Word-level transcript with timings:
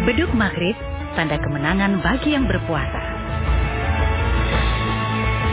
Beduk 0.00 0.32
maghrib, 0.32 0.72
tanda 1.12 1.36
kemenangan 1.36 2.00
bagi 2.00 2.32
yang 2.32 2.48
berpuasa. 2.48 3.04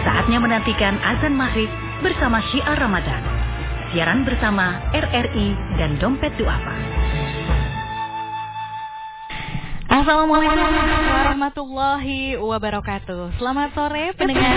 Saatnya 0.07 0.39
menantikan 0.39 0.95
azan 1.03 1.35
maghrib 1.35 1.67
bersama 1.99 2.39
syiar 2.47 2.79
Ramadan. 2.79 3.19
Siaran 3.91 4.23
bersama 4.23 4.79
RRI 4.95 5.51
dan 5.75 5.99
Dompet 5.99 6.31
Duafa. 6.39 6.75
Assalamualaikum 9.91 10.71
warahmatullahi 11.11 12.39
wabarakatuh. 12.39 13.35
Selamat 13.35 13.75
sore 13.75 14.15
pendengar 14.15 14.55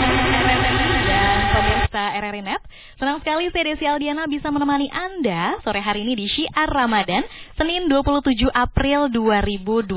dan 1.10 1.50
pemirsa 1.50 2.04
RRI 2.22 2.42
Net. 2.46 2.62
Senang 3.00 3.18
sekali 3.18 3.50
saya 3.50 3.64
Desi 3.66 3.82
Aldiana 3.88 4.30
bisa 4.30 4.52
menemani 4.54 4.86
Anda 4.92 5.58
sore 5.66 5.82
hari 5.82 6.06
ini 6.06 6.14
di 6.14 6.30
Syiar 6.30 6.70
Ramadan, 6.70 7.26
Senin 7.58 7.90
27 7.90 8.46
April 8.52 9.10
2020. 9.10 9.90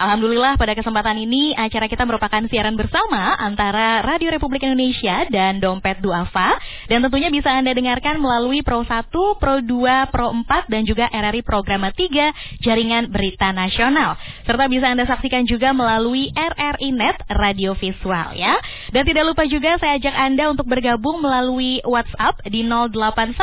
Alhamdulillah 0.00 0.58
pada 0.58 0.72
kesempatan 0.74 1.22
ini 1.22 1.54
acara 1.54 1.86
kita 1.86 2.02
merupakan 2.02 2.42
siaran 2.50 2.74
bersama 2.74 3.38
antara 3.38 4.02
Radio 4.02 4.34
Republik 4.34 4.66
Indonesia 4.66 5.28
dan 5.30 5.62
Dompet 5.62 6.02
Duafa. 6.02 6.58
Dan 6.90 7.06
tentunya 7.06 7.30
bisa 7.30 7.52
Anda 7.54 7.76
dengarkan 7.76 8.18
melalui 8.18 8.66
Pro 8.66 8.82
1, 8.82 9.12
Pro 9.38 9.62
2, 9.62 10.10
Pro 10.10 10.34
4, 10.34 10.72
dan 10.72 10.82
juga 10.82 11.06
RRI 11.12 11.46
Programa 11.46 11.94
3 11.94 12.58
Jaringan 12.64 13.12
Berita 13.12 13.54
Nasional 13.54 14.18
serta 14.42 14.66
bisa 14.66 14.90
Anda 14.90 15.06
saksikan 15.06 15.46
juga 15.46 15.70
melalui 15.76 16.32
RRI 16.34 16.90
Net 16.90 17.22
Radio 17.30 17.78
Visual 17.78 18.34
ya. 18.34 18.58
Dan 18.90 19.04
tidak 19.06 19.28
lupa 19.28 19.44
juga 19.46 19.76
saya 19.78 20.00
ajak 20.00 20.14
Anda 20.24 20.48
untuk 20.48 20.64
bergabung 20.64 21.20
melalui 21.20 21.84
WhatsApp 21.84 22.40
di 22.48 22.64
0812 22.64 23.36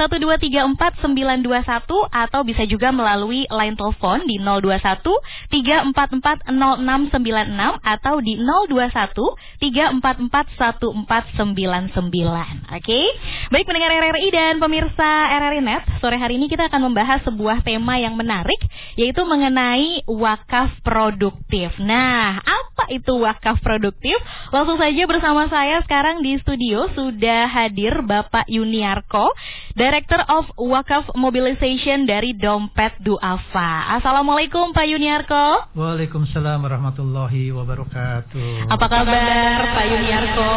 1234 0.00 1.04
921 1.04 2.08
atau 2.08 2.40
bisa 2.40 2.64
juga 2.64 2.88
melalui 2.88 3.44
line 3.44 3.76
telepon 3.76 4.24
di 4.24 4.40
021 4.40 5.04
344 5.52 6.48
0696 6.48 7.84
atau 7.84 8.14
di 8.24 8.40
021 8.40 9.60
344 9.60 11.04
1499. 11.04 12.72
Oke. 12.72 12.80
Okay? 12.80 13.04
Baik 13.52 13.68
pendengar 13.68 13.92
RRI 13.92 14.28
dan 14.32 14.56
pemirsa 14.56 15.36
RRI 15.36 15.60
Net, 15.60 15.84
sore 16.00 16.16
hari 16.16 16.40
ini 16.40 16.48
kita 16.48 16.72
akan 16.72 16.88
membahas 16.88 17.20
sebuah 17.28 17.60
tema 17.60 18.00
yang 18.00 18.16
menarik 18.16 18.58
yaitu 18.96 19.20
mengenai 19.28 20.00
wakaf 20.08 20.72
produktif. 20.80 21.76
Nah, 21.76 22.40
apa 22.40 22.88
itu 22.88 23.20
wakaf 23.20 23.60
produktif? 23.60 24.16
Langsung 24.48 24.80
saja 24.80 25.02
bersama 25.04 25.44
saya 25.52 25.84
sekarang 25.90 26.22
di 26.22 26.38
studio 26.38 26.86
sudah 26.94 27.50
hadir 27.50 28.06
Bapak 28.06 28.46
Yuniarko, 28.46 29.26
Director 29.74 30.22
of 30.30 30.46
Wakaf 30.54 31.10
Mobilization 31.18 32.06
dari 32.06 32.30
Dompet 32.30 32.94
Duafa. 33.02 33.98
Assalamualaikum 33.98 34.70
Pak 34.70 34.86
Yuniarko. 34.86 35.74
Waalaikumsalam 35.74 36.62
warahmatullahi 36.62 37.50
wabarakatuh. 37.50 38.70
Apa 38.70 38.86
kabar 38.86 39.58
Pak 39.74 39.84
Yuniarko? 39.90 40.54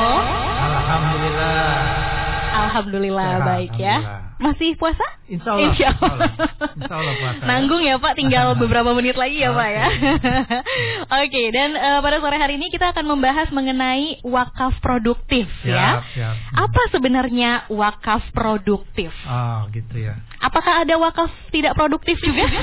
Alhamdulillah. 0.70 2.13
Alhamdulillah 2.54 3.30
Sehat, 3.42 3.48
baik 3.50 3.74
ya. 3.82 3.98
Masih 4.38 4.76
puasa? 4.76 5.06
Insya 5.26 5.56
Allah. 5.56 5.72
Insya 5.72 5.88
Allah. 5.96 6.30
Insya 6.76 6.96
Allah 7.00 7.16
puasa. 7.16 7.44
Nanggung 7.48 7.82
ya 7.82 7.96
Pak, 7.96 8.14
tinggal 8.20 8.54
beberapa 8.60 8.92
menit 8.92 9.16
lagi 9.16 9.40
ya 9.40 9.56
Pak 9.56 9.70
ya. 9.72 9.88
Oke, 11.24 11.44
dan 11.56 11.74
eh, 11.80 12.00
pada 12.04 12.20
sore 12.20 12.38
hari 12.38 12.60
ini 12.60 12.68
kita 12.68 12.92
akan 12.92 13.06
membahas 13.08 13.48
mengenai 13.56 14.20
wakaf 14.22 14.78
produktif 14.84 15.48
ya. 15.64 16.04
Siap, 16.04 16.04
siap. 16.14 16.36
Apa 16.60 16.82
sebenarnya 16.92 17.72
wakaf 17.72 18.22
produktif? 18.36 19.16
Oh, 19.26 19.66
gitu 19.72 19.96
ya. 20.04 20.20
Apakah 20.44 20.84
ada 20.84 21.00
wakaf 21.00 21.32
tidak 21.56 21.74
produktif 21.80 22.20
juga? 22.20 22.46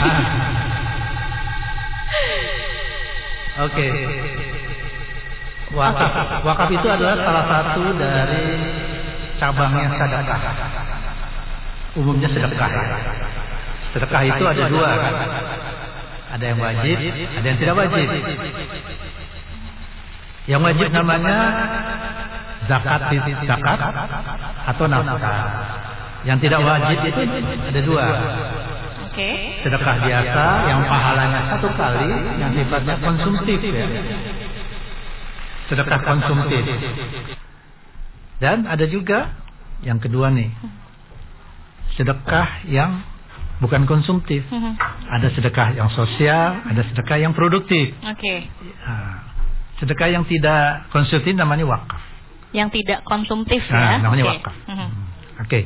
Oke. 3.67 3.89
Wakaf, 5.71 6.43
wakaf 6.43 6.69
itu 6.75 6.89
adalah 6.91 7.15
salah 7.15 7.45
satu 7.47 7.95
dari 7.95 8.90
cabangnya 9.41 9.89
sedekah. 9.97 10.43
Umumnya 11.97 12.29
sedekah. 12.29 12.71
Sedekah 13.97 14.23
itu 14.29 14.45
ada 14.45 14.65
dua 14.69 14.91
kan. 15.01 15.15
Ada 16.31 16.45
yang 16.55 16.59
wajib, 16.63 16.99
ada 17.11 17.47
yang 17.49 17.59
tidak 17.59 17.75
wajib. 17.75 18.09
Yang 20.47 20.61
wajib 20.63 20.89
namanya 20.95 21.37
zakat 22.69 23.01
zakat 23.49 23.81
atau 24.71 24.85
nafkah. 24.87 25.43
Yang 26.29 26.39
tidak 26.47 26.61
wajib 26.63 26.99
itu 27.03 27.21
ada 27.67 27.81
dua. 27.83 28.07
Sedekah 29.61 29.97
biasa 30.07 30.45
yang 30.71 30.81
pahalanya 30.87 31.41
satu 31.51 31.69
kali, 31.75 32.11
yang 32.39 32.51
sifatnya 32.55 32.95
konsumtif 33.03 33.59
ya. 33.59 33.87
Sedekah 35.67 36.01
konsumtif. 36.07 36.65
Dan 38.41 38.65
ada 38.65 38.89
juga 38.89 39.37
yang 39.85 40.01
kedua 40.01 40.33
nih. 40.33 40.49
Sedekah 41.97 42.65
yang 42.67 43.05
bukan 43.61 43.85
konsumtif. 43.85 44.43
Mhm. 44.49 44.73
Ada 45.11 45.29
sedekah 45.37 45.69
yang 45.77 45.91
sosial, 45.93 46.65
ada 46.65 46.81
sedekah 46.89 47.19
yang 47.21 47.37
produktif. 47.37 47.93
Oke. 48.01 48.49
Nah, 48.81 49.21
sedekah 49.77 50.09
yang 50.09 50.25
tidak 50.25 50.89
konsumtif 50.89 51.37
namanya 51.37 51.69
wakaf. 51.69 52.01
Yang 52.57 52.83
tidak 52.83 53.05
konsumtif 53.05 53.63
Nah, 53.69 54.01
ya. 54.01 54.03
namanya 54.03 54.25
Oke. 54.27 54.33
wakaf. 54.41 54.57
Mhm. 54.67 54.77
Hmm. 54.81 54.91
Oke. 55.45 55.61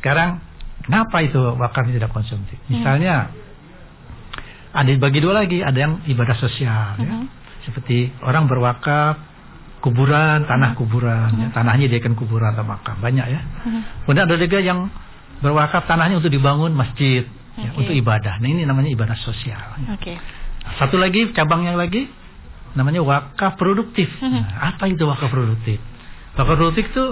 Sekarang 0.00 0.40
kenapa 0.82 1.20
itu 1.20 1.38
wakaf 1.60 1.84
tidak 1.92 2.10
konsumtif? 2.10 2.56
Misalnya 2.66 3.28
ada 4.74 4.90
bagi 4.98 5.20
dua 5.20 5.44
lagi, 5.44 5.60
ada 5.60 5.76
yang 5.76 6.00
ibadah 6.08 6.34
sosial 6.40 6.96
ya. 6.98 7.28
Seperti 7.68 8.12
orang 8.20 8.44
berwakaf 8.48 9.16
kuburan, 9.84 10.48
tanah 10.48 10.72
kuburan, 10.72 11.28
ya. 11.36 11.48
tanahnya 11.52 11.84
dijadikan 11.92 12.16
kuburan 12.16 12.56
atau 12.56 12.64
makam, 12.64 12.96
banyak 12.96 13.26
ya. 13.28 13.40
Mhm. 13.68 13.80
Kemudian 14.08 14.24
ada 14.24 14.36
juga 14.40 14.58
yang 14.58 14.88
berwakaf 15.44 15.84
tanahnya 15.84 16.16
untuk 16.24 16.32
dibangun 16.32 16.72
masjid, 16.72 17.28
ya, 17.60 17.68
Oke. 17.68 17.84
untuk 17.84 17.92
ibadah. 17.92 18.40
Nah, 18.40 18.48
ini 18.48 18.64
namanya 18.64 18.88
ibadah 18.88 19.16
sosial. 19.20 19.60
ya. 19.84 19.92
Oke. 19.92 20.16
Satu 20.80 20.96
lagi 20.96 21.28
cabangnya 21.36 21.76
lagi 21.76 22.08
namanya 22.72 23.04
wakaf 23.04 23.60
produktif. 23.60 24.08
Mhm. 24.24 24.40
Nah, 24.40 24.72
apa 24.72 24.88
itu 24.88 25.04
wakaf 25.04 25.28
produktif? 25.28 25.76
Wakaf 26.32 26.56
produktif 26.56 26.84
itu 26.88 27.04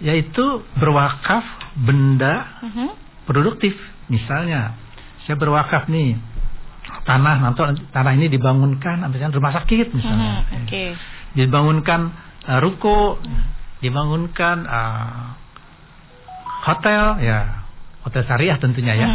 yaitu 0.00 0.44
berwakaf 0.76 1.44
benda 1.76 2.60
Mhm. 2.64 2.88
produktif. 3.24 3.72
Misalnya, 4.08 4.76
saya 5.24 5.36
berwakaf 5.36 5.88
nih 5.88 6.16
tanah 7.06 7.36
nanti 7.42 7.82
tanah 7.90 8.12
ini 8.18 8.26
dibangunkan 8.30 9.06
misalnya 9.10 9.34
rumah 9.34 9.54
sakit 9.54 9.86
misalnya. 9.94 10.46
Mhm. 10.46 10.56
Oke. 10.66 10.84
Dibangunkan 11.36 12.00
uh, 12.48 12.58
ruko, 12.62 13.20
dibangunkan 13.82 14.66
uh, 14.66 15.36
hotel 16.66 17.22
ya. 17.22 17.66
Hotel 18.06 18.22
syariah 18.22 18.58
tentunya 18.62 18.94
ya. 18.94 19.08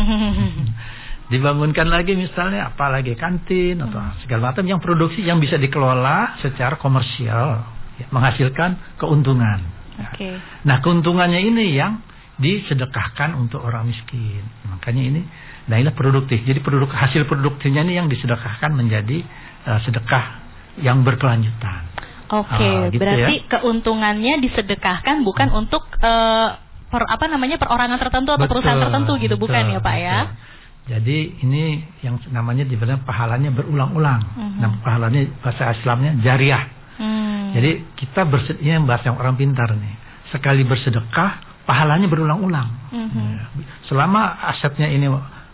Dibangunkan 1.32 1.88
lagi 1.88 2.12
misalnya 2.12 2.76
apalagi 2.76 3.16
kantin 3.16 3.80
atau 3.80 4.04
segala 4.20 4.52
macam 4.52 4.68
yang 4.68 4.84
produksi 4.84 5.24
yang 5.24 5.40
bisa 5.40 5.56
dikelola 5.56 6.36
secara 6.44 6.76
komersial 6.76 7.64
ya, 7.96 8.08
menghasilkan 8.12 9.00
keuntungan. 9.00 9.64
Oke. 10.12 10.36
Nah 10.68 10.84
keuntungannya 10.84 11.40
ini 11.40 11.72
yang 11.72 12.04
disedekahkan 12.42 13.38
untuk 13.38 13.62
orang 13.62 13.88
miskin. 13.88 14.42
Makanya 14.68 15.04
ini, 15.06 15.22
nah 15.70 15.78
ini 15.78 15.94
produktif. 15.94 16.42
Jadi 16.42 16.60
produk 16.60 16.90
hasil 16.90 17.30
produktifnya 17.30 17.86
ini 17.86 18.02
yang 18.02 18.10
disedekahkan 18.10 18.74
menjadi 18.74 19.22
uh, 19.70 19.80
sedekah 19.86 20.42
yang 20.82 21.06
berkelanjutan. 21.06 21.88
Oke, 22.32 22.64
Ah, 22.64 22.88
gitu 22.88 23.04
berarti 23.04 23.44
keuntungannya 23.44 24.40
disedekahkan 24.40 25.28
bukan 25.28 25.52
untuk 25.52 25.84
eh, 26.00 26.50
per 26.88 27.04
apa 27.04 27.28
namanya 27.28 27.60
perorangan 27.60 28.00
tertentu 28.00 28.32
atau 28.32 28.48
perusahaan 28.48 28.80
Betul, 28.80 28.88
tertentu 28.88 29.12
gitu, 29.20 29.36
betul, 29.36 29.52
bukan 29.52 29.64
ya 29.68 29.80
Pak 29.84 29.96
ya? 30.00 30.18
betul. 30.24 30.50
Jadi 30.82 31.18
ini 31.46 31.64
yang 32.02 32.18
namanya 32.34 32.66
dibilang 32.66 33.06
pahalanya 33.06 33.54
berulang-ulang. 33.54 34.22
Mhm. 34.34 34.58
Nah, 34.60 34.70
pahalanya 34.82 35.22
bahasa 35.44 35.78
Islamnya 35.78 36.18
jariah. 36.26 36.64
Hmm. 36.98 37.54
Jadi 37.54 37.86
kita 38.00 38.26
bersedekah, 38.26 38.66
yang 38.66 38.88
bahasa 38.90 39.14
yang 39.14 39.20
orang 39.22 39.38
pintar 39.38 39.70
nih. 39.78 39.96
Sekali 40.34 40.66
bersedekah, 40.66 41.51
pahalanya 41.66 42.08
berulang-ulang. 42.10 42.70
Mhm. 42.92 43.26
Ya. 43.38 43.46
Selama 43.88 44.38
asetnya 44.54 44.90
ini 44.90 45.08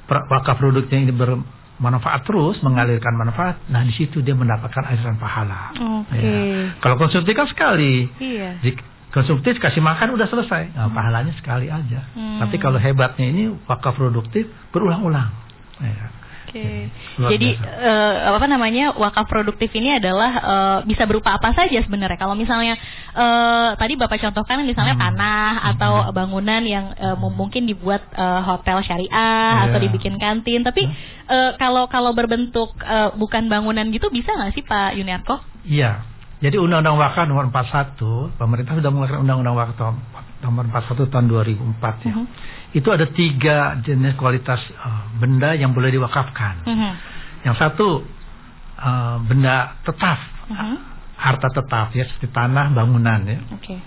wakaf 0.07 0.57
produknya 0.57 1.03
ini 1.03 1.13
bermanfaat 1.13 2.23
terus, 2.23 2.59
mengalirkan 2.63 3.13
manfaat, 3.15 3.59
nah 3.67 3.83
di 3.83 3.93
situ 3.93 4.23
dia 4.23 4.33
mendapatkan 4.33 4.83
aliran 4.87 5.19
pahala. 5.19 5.75
Oke. 6.03 6.17
Ya. 6.17 6.73
Kalau 6.79 6.95
konsumtif 6.97 7.33
kan 7.35 7.47
sekali. 7.49 8.07
Iya. 8.17 8.59
Konsumtif 9.07 9.57
kasih 9.57 9.81
makan 9.81 10.13
udah 10.19 10.27
selesai. 10.29 10.75
Nah, 10.75 10.91
pahalanya 10.91 11.33
sekali 11.39 11.71
aja. 11.71 12.05
Hmm. 12.13 12.43
Tapi 12.43 12.59
kalau 12.59 12.77
hebatnya 12.77 13.25
ini 13.31 13.49
wakaf 13.65 13.95
produktif 13.95 14.45
berulang-ulang. 14.69 15.31
Ya. 15.79 16.11
Oke. 16.61 16.89
Luar 17.17 17.29
Jadi 17.33 17.49
eh, 17.57 18.15
apa 18.37 18.47
namanya 18.49 18.93
wakaf 18.93 19.25
produktif 19.25 19.73
ini 19.73 19.97
adalah 19.97 20.31
eh, 20.37 20.77
bisa 20.85 21.09
berupa 21.09 21.33
apa 21.35 21.57
saja 21.57 21.81
sebenarnya. 21.81 22.21
Kalau 22.21 22.37
misalnya 22.37 22.77
eh, 23.17 23.69
tadi 23.79 23.93
bapak 23.97 24.21
contohkan 24.21 24.61
misalnya 24.61 24.93
Hmm. 24.97 25.13
tanah 25.13 25.51
atau 25.75 25.87
atau 25.87 26.11
bangunan 26.11 26.61
yang 26.67 26.91
uh, 26.99 27.15
mungkin 27.15 27.63
dibuat 27.63 28.03
uh, 28.13 28.43
hotel 28.43 28.83
syariah 28.83 29.09
yeah. 29.15 29.65
atau 29.71 29.79
dibikin 29.79 30.19
kantin. 30.19 30.67
Tapi 30.67 30.83
uh, 31.31 31.55
kalau 31.55 31.87
kalau 31.87 32.11
berbentuk 32.11 32.75
uh, 32.83 33.15
bukan 33.15 33.47
bangunan 33.47 33.87
gitu 33.89 34.11
bisa 34.11 34.35
nggak 34.35 34.53
sih 34.53 34.63
Pak 34.67 34.99
Yuniarko? 34.99 35.39
Iya. 35.63 36.03
Jadi 36.37 36.61
Undang-Undang 36.61 37.01
Wakaf 37.01 37.25
nomor 37.25 37.49
41, 37.49 38.37
pemerintah 38.37 38.77
sudah 38.77 38.89
mengeluarkan 38.93 39.25
Undang-Undang 39.25 39.55
Wakaf 39.57 39.93
nomor 40.41 40.69
41 40.69 41.09
tahun 41.09 41.25
2004 41.29 42.05
ya. 42.05 42.13
Uh 42.13 42.23
-huh. 42.23 42.25
Itu 42.73 42.89
ada 42.93 43.05
tiga 43.09 43.77
jenis 43.81 44.13
kualitas 44.19 44.61
uh, 44.77 45.09
benda 45.17 45.57
yang 45.57 45.73
boleh 45.73 45.89
diwakafkan. 45.89 46.65
Uh 46.65 46.69
-huh. 46.69 46.93
Yang 47.45 47.55
satu 47.57 47.87
uh, 48.77 49.17
benda 49.25 49.81
tetap, 49.81 50.19
uh 50.49 50.53
-huh. 50.53 50.77
harta 51.17 51.47
tetap 51.49 51.87
ya 51.97 52.05
seperti 52.05 52.29
tanah, 52.29 52.69
bangunan 52.73 53.19
ya. 53.25 53.39
Okay. 53.57 53.81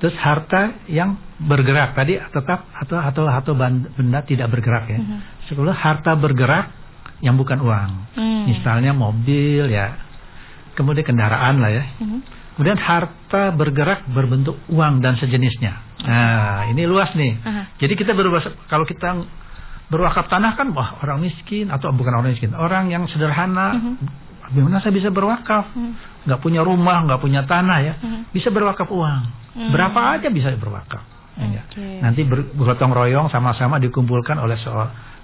Terus 0.00 0.16
harta 0.16 0.80
yang 0.88 1.20
bergerak 1.36 1.92
tadi 1.92 2.16
tetap 2.16 2.64
atau 2.72 2.96
atau 2.96 3.24
atau 3.28 3.52
benda 3.92 4.24
tidak 4.24 4.48
bergerak 4.48 4.88
ya. 4.88 5.00
Uh 5.00 5.20
-huh. 5.60 5.76
harta 5.76 6.16
bergerak 6.16 6.72
yang 7.20 7.36
bukan 7.36 7.60
uang. 7.60 7.90
Uh 8.16 8.48
Misalnya 8.48 8.96
mobil 8.96 9.68
ya. 9.68 10.08
Kemudian 10.72 11.04
kendaraan 11.04 11.60
lah 11.60 11.68
ya. 11.68 11.84
Uh 12.00 12.16
-huh. 12.16 12.20
Kemudian 12.56 12.80
harta 12.80 13.52
bergerak 13.52 14.08
berbentuk 14.08 14.56
uang 14.72 15.04
dan 15.04 15.20
sejenisnya. 15.20 15.89
Nah, 16.04 16.68
ini 16.72 16.82
luas 16.88 17.12
nih. 17.12 17.36
-huh. 17.40 17.64
Jadi 17.80 17.94
kita 17.96 18.12
berubah 18.16 18.40
kalau 18.68 18.88
kita 18.88 19.20
berwakaf 19.90 20.30
tanah 20.30 20.54
kan 20.54 20.70
wah 20.70 21.02
orang 21.02 21.20
miskin 21.20 21.68
atau 21.68 21.90
bukan 21.90 22.14
orang 22.14 22.32
miskin, 22.32 22.54
orang 22.56 22.88
yang 22.88 23.04
sederhana. 23.10 23.76
Uh 23.76 23.80
-huh. 23.80 23.94
Bagaimana 24.50 24.82
saya 24.82 24.94
bisa 24.94 25.08
berwakaf? 25.12 25.72
Uh 25.74 25.78
-huh. 25.78 25.92
Nggak 26.28 26.40
punya 26.40 26.60
rumah, 26.64 27.04
nggak 27.04 27.20
punya 27.20 27.44
tanah 27.44 27.78
ya, 27.84 27.94
uh 27.98 28.04
-huh. 28.04 28.22
bisa 28.32 28.48
berwakaf 28.48 28.88
uang. 28.88 29.22
Uh 29.24 29.58
-huh. 29.60 29.70
Berapa 29.72 30.00
aja 30.16 30.28
bisa 30.32 30.52
berwakaf. 30.56 31.02
Ya. 31.40 31.64
Okay. 31.72 32.04
Nanti 32.04 32.20
bergotong 32.28 32.92
royong 32.92 33.32
sama-sama 33.32 33.80
dikumpulkan 33.80 34.36
oleh 34.36 34.60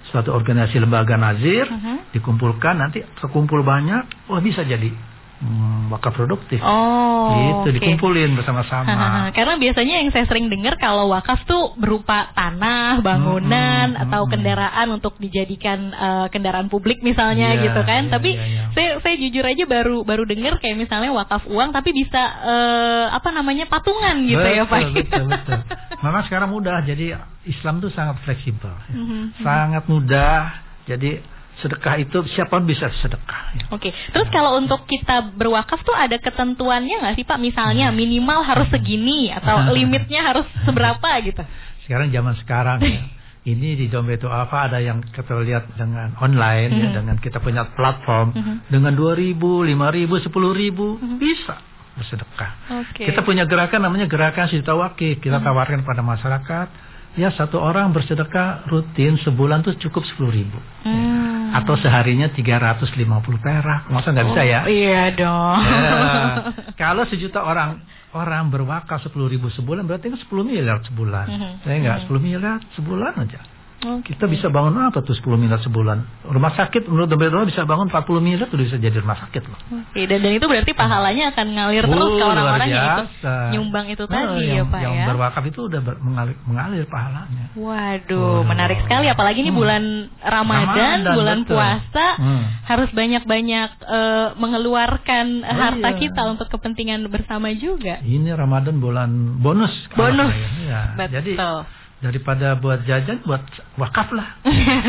suatu 0.09 0.33
organisasi 0.33 0.81
lembaga 0.81 1.13
nazir, 1.13 1.69
uh 1.69 1.77
-huh. 1.77 1.97
dikumpulkan 2.09 2.81
nanti 2.81 3.05
terkumpul 3.21 3.61
banyak, 3.61 4.25
wah 4.25 4.41
bisa 4.41 4.65
jadi 4.65 4.89
Hmm, 5.37 5.93
wakaf 5.93 6.17
produktif. 6.17 6.57
Oh, 6.65 7.29
itu 7.61 7.69
okay. 7.69 7.73
dikumpulin 7.77 8.33
bersama-sama. 8.33 9.29
Karena 9.37 9.53
biasanya 9.61 10.01
yang 10.01 10.09
saya 10.09 10.25
sering 10.25 10.49
dengar 10.49 10.81
kalau 10.81 11.13
wakaf 11.13 11.45
tuh 11.45 11.77
berupa 11.77 12.33
tanah, 12.33 13.05
bangunan 13.05 13.93
hmm, 13.93 13.97
hmm, 14.01 14.03
atau 14.09 14.25
hmm, 14.25 14.31
kendaraan 14.33 14.87
untuk 14.97 15.13
dijadikan 15.21 15.93
uh, 15.93 16.25
kendaraan 16.33 16.73
publik 16.73 17.05
misalnya 17.05 17.53
yeah, 17.53 17.63
gitu 17.69 17.81
kan. 17.85 18.09
Yeah, 18.09 18.13
tapi 18.17 18.29
yeah, 18.33 18.49
yeah. 18.49 18.67
saya 18.73 18.89
saya 19.05 19.15
jujur 19.21 19.45
aja 19.45 19.63
baru 19.69 20.01
baru 20.01 20.25
dengar 20.25 20.57
kayak 20.57 20.73
misalnya 20.73 21.13
wakaf 21.13 21.45
uang 21.45 21.69
tapi 21.69 21.93
bisa 21.93 22.21
uh, 22.41 23.05
apa 23.13 23.29
namanya 23.29 23.69
patungan 23.69 24.25
gitu 24.25 24.41
betul, 24.41 24.57
ya 24.57 24.65
Pak. 24.65 24.81
Betul, 24.89 25.23
betul. 25.29 25.59
Memang 26.05 26.25
sekarang 26.25 26.49
mudah 26.49 26.81
jadi 26.81 27.13
Islam 27.45 27.77
tuh 27.77 27.93
sangat 27.93 28.25
fleksibel. 28.25 28.73
Ya. 28.73 28.95
Mm 28.97 29.05
-hmm. 29.05 29.23
Sangat 29.45 29.83
mudah. 29.85 30.65
Jadi 30.89 31.36
sedekah 31.61 31.95
itu 31.97 32.17
siapa 32.37 32.61
bisa 32.61 32.89
sedekah. 33.01 33.41
Ya. 33.57 33.65
Oke, 33.73 33.89
terus 34.13 34.29
kalau 34.29 34.61
untuk 34.61 34.85
kita 34.85 35.33
berwakaf 35.33 35.81
tuh 35.81 35.95
ada 35.97 36.17
ketentuannya 36.21 37.01
nggak 37.01 37.15
sih 37.17 37.25
Pak? 37.25 37.39
Misalnya 37.41 37.89
hmm. 37.89 37.97
minimal 37.97 38.45
harus 38.45 38.67
segini 38.69 39.33
atau 39.33 39.65
limitnya 39.75 40.21
harus 40.21 40.45
seberapa 40.65 41.09
gitu? 41.25 41.41
Sekarang 41.85 42.13
zaman 42.13 42.35
sekarang 42.41 42.79
ya. 42.83 43.01
Ini 43.47 43.79
di 43.79 43.87
dompet 43.87 44.19
itu 44.19 44.27
apa 44.27 44.67
ada 44.67 44.83
yang 44.83 44.99
kita 44.99 45.31
lihat 45.39 45.71
dengan 45.79 46.11
online 46.19 46.67
mm 46.67 46.75
-hmm. 46.75 46.83
ya 46.83 46.89
dengan 46.99 47.15
kita 47.15 47.39
punya 47.39 47.63
platform 47.71 48.35
mm 48.35 48.43
-hmm. 48.43 48.55
dengan 48.67 48.91
2000, 48.91 49.39
5000, 49.39 50.27
10000 50.27 50.27
mm 50.27 50.95
-hmm. 50.99 51.15
bisa 51.15 51.55
bersedekah. 51.95 52.51
Okay. 52.91 53.07
Kita 53.07 53.23
punya 53.23 53.47
gerakan 53.47 53.87
namanya 53.87 54.03
gerakan 54.11 54.51
Sita 54.51 54.75
Wakif. 54.75 55.23
Kita 55.23 55.39
mm 55.39 55.47
-hmm. 55.47 55.47
tawarkan 55.47 55.79
pada 55.87 56.03
masyarakat 56.03 56.67
ya 57.17 57.33
satu 57.33 57.57
orang 57.57 57.89
bersedekah 57.91 58.69
rutin 58.69 59.17
sebulan 59.25 59.65
tuh 59.65 59.73
cukup 59.81 60.05
sepuluh 60.05 60.29
ribu 60.29 60.61
hmm. 60.85 61.16
Atau 61.53 61.75
seharinya 61.79 62.27
tiga 62.33 62.59
ratus 62.59 62.91
lima 62.97 63.23
puluh 63.23 63.37
perak. 63.39 63.87
Masa 63.87 64.11
nggak 64.11 64.27
bisa 64.31 64.43
ya. 64.43 64.59
Oh, 64.65 64.71
iya 64.71 65.03
dong. 65.15 65.59
Ya, 65.63 65.91
kalau 66.81 67.03
sejuta 67.07 67.43
orang 67.43 67.83
orang 68.15 68.49
berwakaf 68.49 69.03
sepuluh 69.03 69.27
ribu 69.27 69.51
sebulan 69.51 69.85
berarti 69.85 70.09
kan 70.09 70.19
sepuluh 70.19 70.47
miliar 70.47 70.79
sebulan. 70.87 71.27
Hmm. 71.27 71.53
saya 71.61 71.75
nggak 71.83 71.95
hmm. 71.99 72.03
sepuluh 72.07 72.21
miliar 72.23 72.59
sebulan 72.73 73.13
aja 73.19 73.56
Okay. 73.77 74.17
Kita 74.17 74.25
bisa 74.25 74.49
bangun 74.49 74.73
apa 74.89 75.05
tuh 75.05 75.13
10 75.13 75.37
miliar 75.37 75.61
sebulan? 75.61 76.25
Rumah 76.25 76.51
sakit 76.57 76.89
menurut 76.89 77.13
Dompet 77.13 77.29
bisa 77.53 77.61
bangun 77.61 77.93
40 77.93 78.25
miliar 78.25 78.49
tuh 78.49 78.57
bisa 78.57 78.73
jadi 78.81 78.97
rumah 78.97 79.21
sakit 79.21 79.43
loh. 79.45 79.53
Oke, 79.53 79.93
okay, 79.93 80.03
dan, 80.09 80.25
dan 80.25 80.33
itu 80.33 80.49
berarti 80.49 80.73
pahalanya 80.73 81.29
akan 81.29 81.47
ngalir 81.53 81.85
oh, 81.85 81.93
terus 81.93 82.09
ke 82.17 82.25
orang-orang 82.25 82.67
yang 82.73 82.85
itu 82.89 83.05
nyumbang 83.53 83.85
itu 83.93 84.03
oh, 84.03 84.09
tadi 84.09 84.49
yang, 84.49 84.65
ya 84.65 84.73
Pak 84.73 84.79
yang 84.81 84.93
ya. 84.93 84.97
Yang 84.97 85.09
berwakaf 85.13 85.43
itu 85.45 85.59
udah 85.69 85.81
ber, 85.85 85.95
mengalir, 86.01 86.35
mengalir 86.49 86.83
pahalanya. 86.89 87.45
Waduh, 87.53 88.17
oh, 88.17 88.41
menarik 88.49 88.79
sekali 88.81 89.05
apalagi 89.13 89.45
ini 89.45 89.53
hmm. 89.53 89.61
bulan 89.61 89.83
Ramadan, 90.25 90.97
Ramadan 91.05 91.13
bulan 91.13 91.39
betul. 91.45 91.49
puasa 91.53 92.07
hmm. 92.17 92.43
harus 92.65 92.89
banyak-banyak 92.97 93.69
uh, 93.85 94.27
mengeluarkan 94.41 95.25
oh, 95.45 95.53
harta 95.53 95.89
iya. 95.93 95.99
kita 96.01 96.21
untuk 96.25 96.49
kepentingan 96.49 97.05
bersama 97.13 97.53
juga. 97.53 98.01
Ini 98.01 98.33
Ramadan 98.33 98.81
bulan 98.81 99.37
bonus. 99.37 99.73
Bonus. 99.93 100.33
Ya. 100.65 100.97
Betul. 100.97 101.13
Jadi 101.13 101.33
daripada 101.97 102.53
buat 102.53 102.85
jajan 102.85 103.25
buat 103.25 103.41
wakaf 103.81 104.13
lah. 104.13 104.37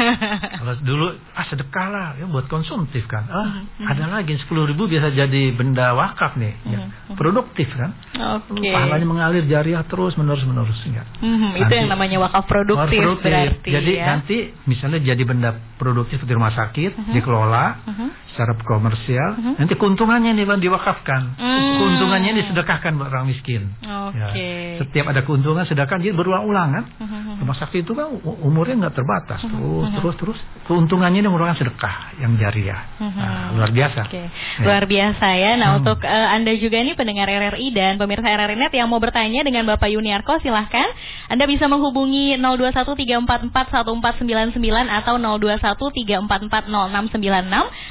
Kalau 0.60 0.74
dulu 0.84 1.06
ah 1.32 1.44
sedekah 1.48 1.88
lah. 1.88 2.08
Ya 2.20 2.28
buat 2.28 2.46
konsumtif 2.52 3.08
kan. 3.08 3.24
Ah 3.32 3.64
mm-hmm. 3.64 3.86
ada 3.88 4.04
lagi 4.12 4.36
sepuluh 4.36 4.68
ribu 4.68 4.84
biasa 4.84 5.16
jadi 5.16 5.56
benda 5.56 5.96
wakaf 5.96 6.36
nih. 6.36 6.54
Ya. 6.68 6.92
Produktif 7.18 7.66
kan 7.74 7.98
okay. 8.14 8.70
pahalanya 8.70 9.06
mengalir 9.06 9.42
jariah 9.50 9.82
terus 9.90 10.14
menerus 10.14 10.46
menerus 10.46 10.78
ya. 10.86 11.02
mm-hmm. 11.18 11.60
itu 11.66 11.72
yang 11.74 11.88
namanya 11.90 12.22
wakaf 12.22 12.46
produktif, 12.46 12.94
produktif. 12.94 13.26
berarti 13.26 13.70
jadi 13.74 13.92
ya. 13.98 14.04
nanti 14.06 14.36
misalnya 14.70 15.02
jadi 15.02 15.22
benda 15.26 15.50
produktif 15.82 16.22
di 16.22 16.30
rumah 16.30 16.54
sakit 16.54 16.94
mm-hmm. 16.94 17.14
dikelola 17.18 17.66
mm-hmm. 17.90 18.08
secara 18.34 18.52
komersial 18.62 19.30
mm-hmm. 19.34 19.54
nanti 19.58 19.74
keuntungannya 19.74 20.30
nih 20.38 20.46
bang 20.46 20.60
diwakafkan 20.62 21.22
mm-hmm. 21.34 21.74
keuntungannya 21.82 22.30
disedekahkan 22.38 22.92
buat 22.94 23.10
orang 23.10 23.26
miskin 23.34 23.74
okay. 23.82 24.78
ya. 24.78 24.86
setiap 24.86 25.10
ada 25.10 25.26
keuntungan 25.26 25.66
sedekah 25.66 25.98
jadi 25.98 26.14
berulang-ulang 26.14 26.70
kan 26.70 26.86
Mm-hmm. 26.98 27.40
Rumah 27.44 27.56
sakit 27.62 27.86
itu 27.86 27.92
kan 27.94 28.10
umurnya 28.42 28.74
nggak 28.86 28.96
terbatas 28.98 29.40
terus 29.40 29.54
mm-hmm. 29.54 29.96
terus 30.02 30.14
terus 30.18 30.38
keuntungannya 30.66 31.22
ini 31.22 31.30
merupakan 31.30 31.54
sedekah 31.54 32.18
yang 32.18 32.34
jariah 32.36 32.80
nah, 32.98 33.54
luar 33.54 33.70
biasa 33.70 34.10
okay. 34.10 34.26
ya. 34.58 34.64
luar 34.66 34.84
biasa 34.84 35.26
ya 35.38 35.52
nah 35.54 35.68
hmm. 35.72 35.78
untuk 35.82 35.98
uh, 36.02 36.28
anda 36.34 36.52
juga 36.58 36.82
nih 36.82 36.98
pendengar 37.08 37.32
RRI 37.32 37.72
dan 37.72 37.96
pemirsa 37.96 38.28
RRI 38.28 38.60
Net 38.60 38.76
yang 38.76 38.92
mau 38.92 39.00
bertanya 39.00 39.40
dengan 39.40 39.64
Bapak 39.64 39.88
Yuniarko 39.88 40.44
silahkan 40.44 40.84
anda 41.32 41.48
bisa 41.48 41.64
menghubungi 41.64 42.36
0213441499 42.36 43.96
atau 44.92 45.16
0213440696 45.16 46.68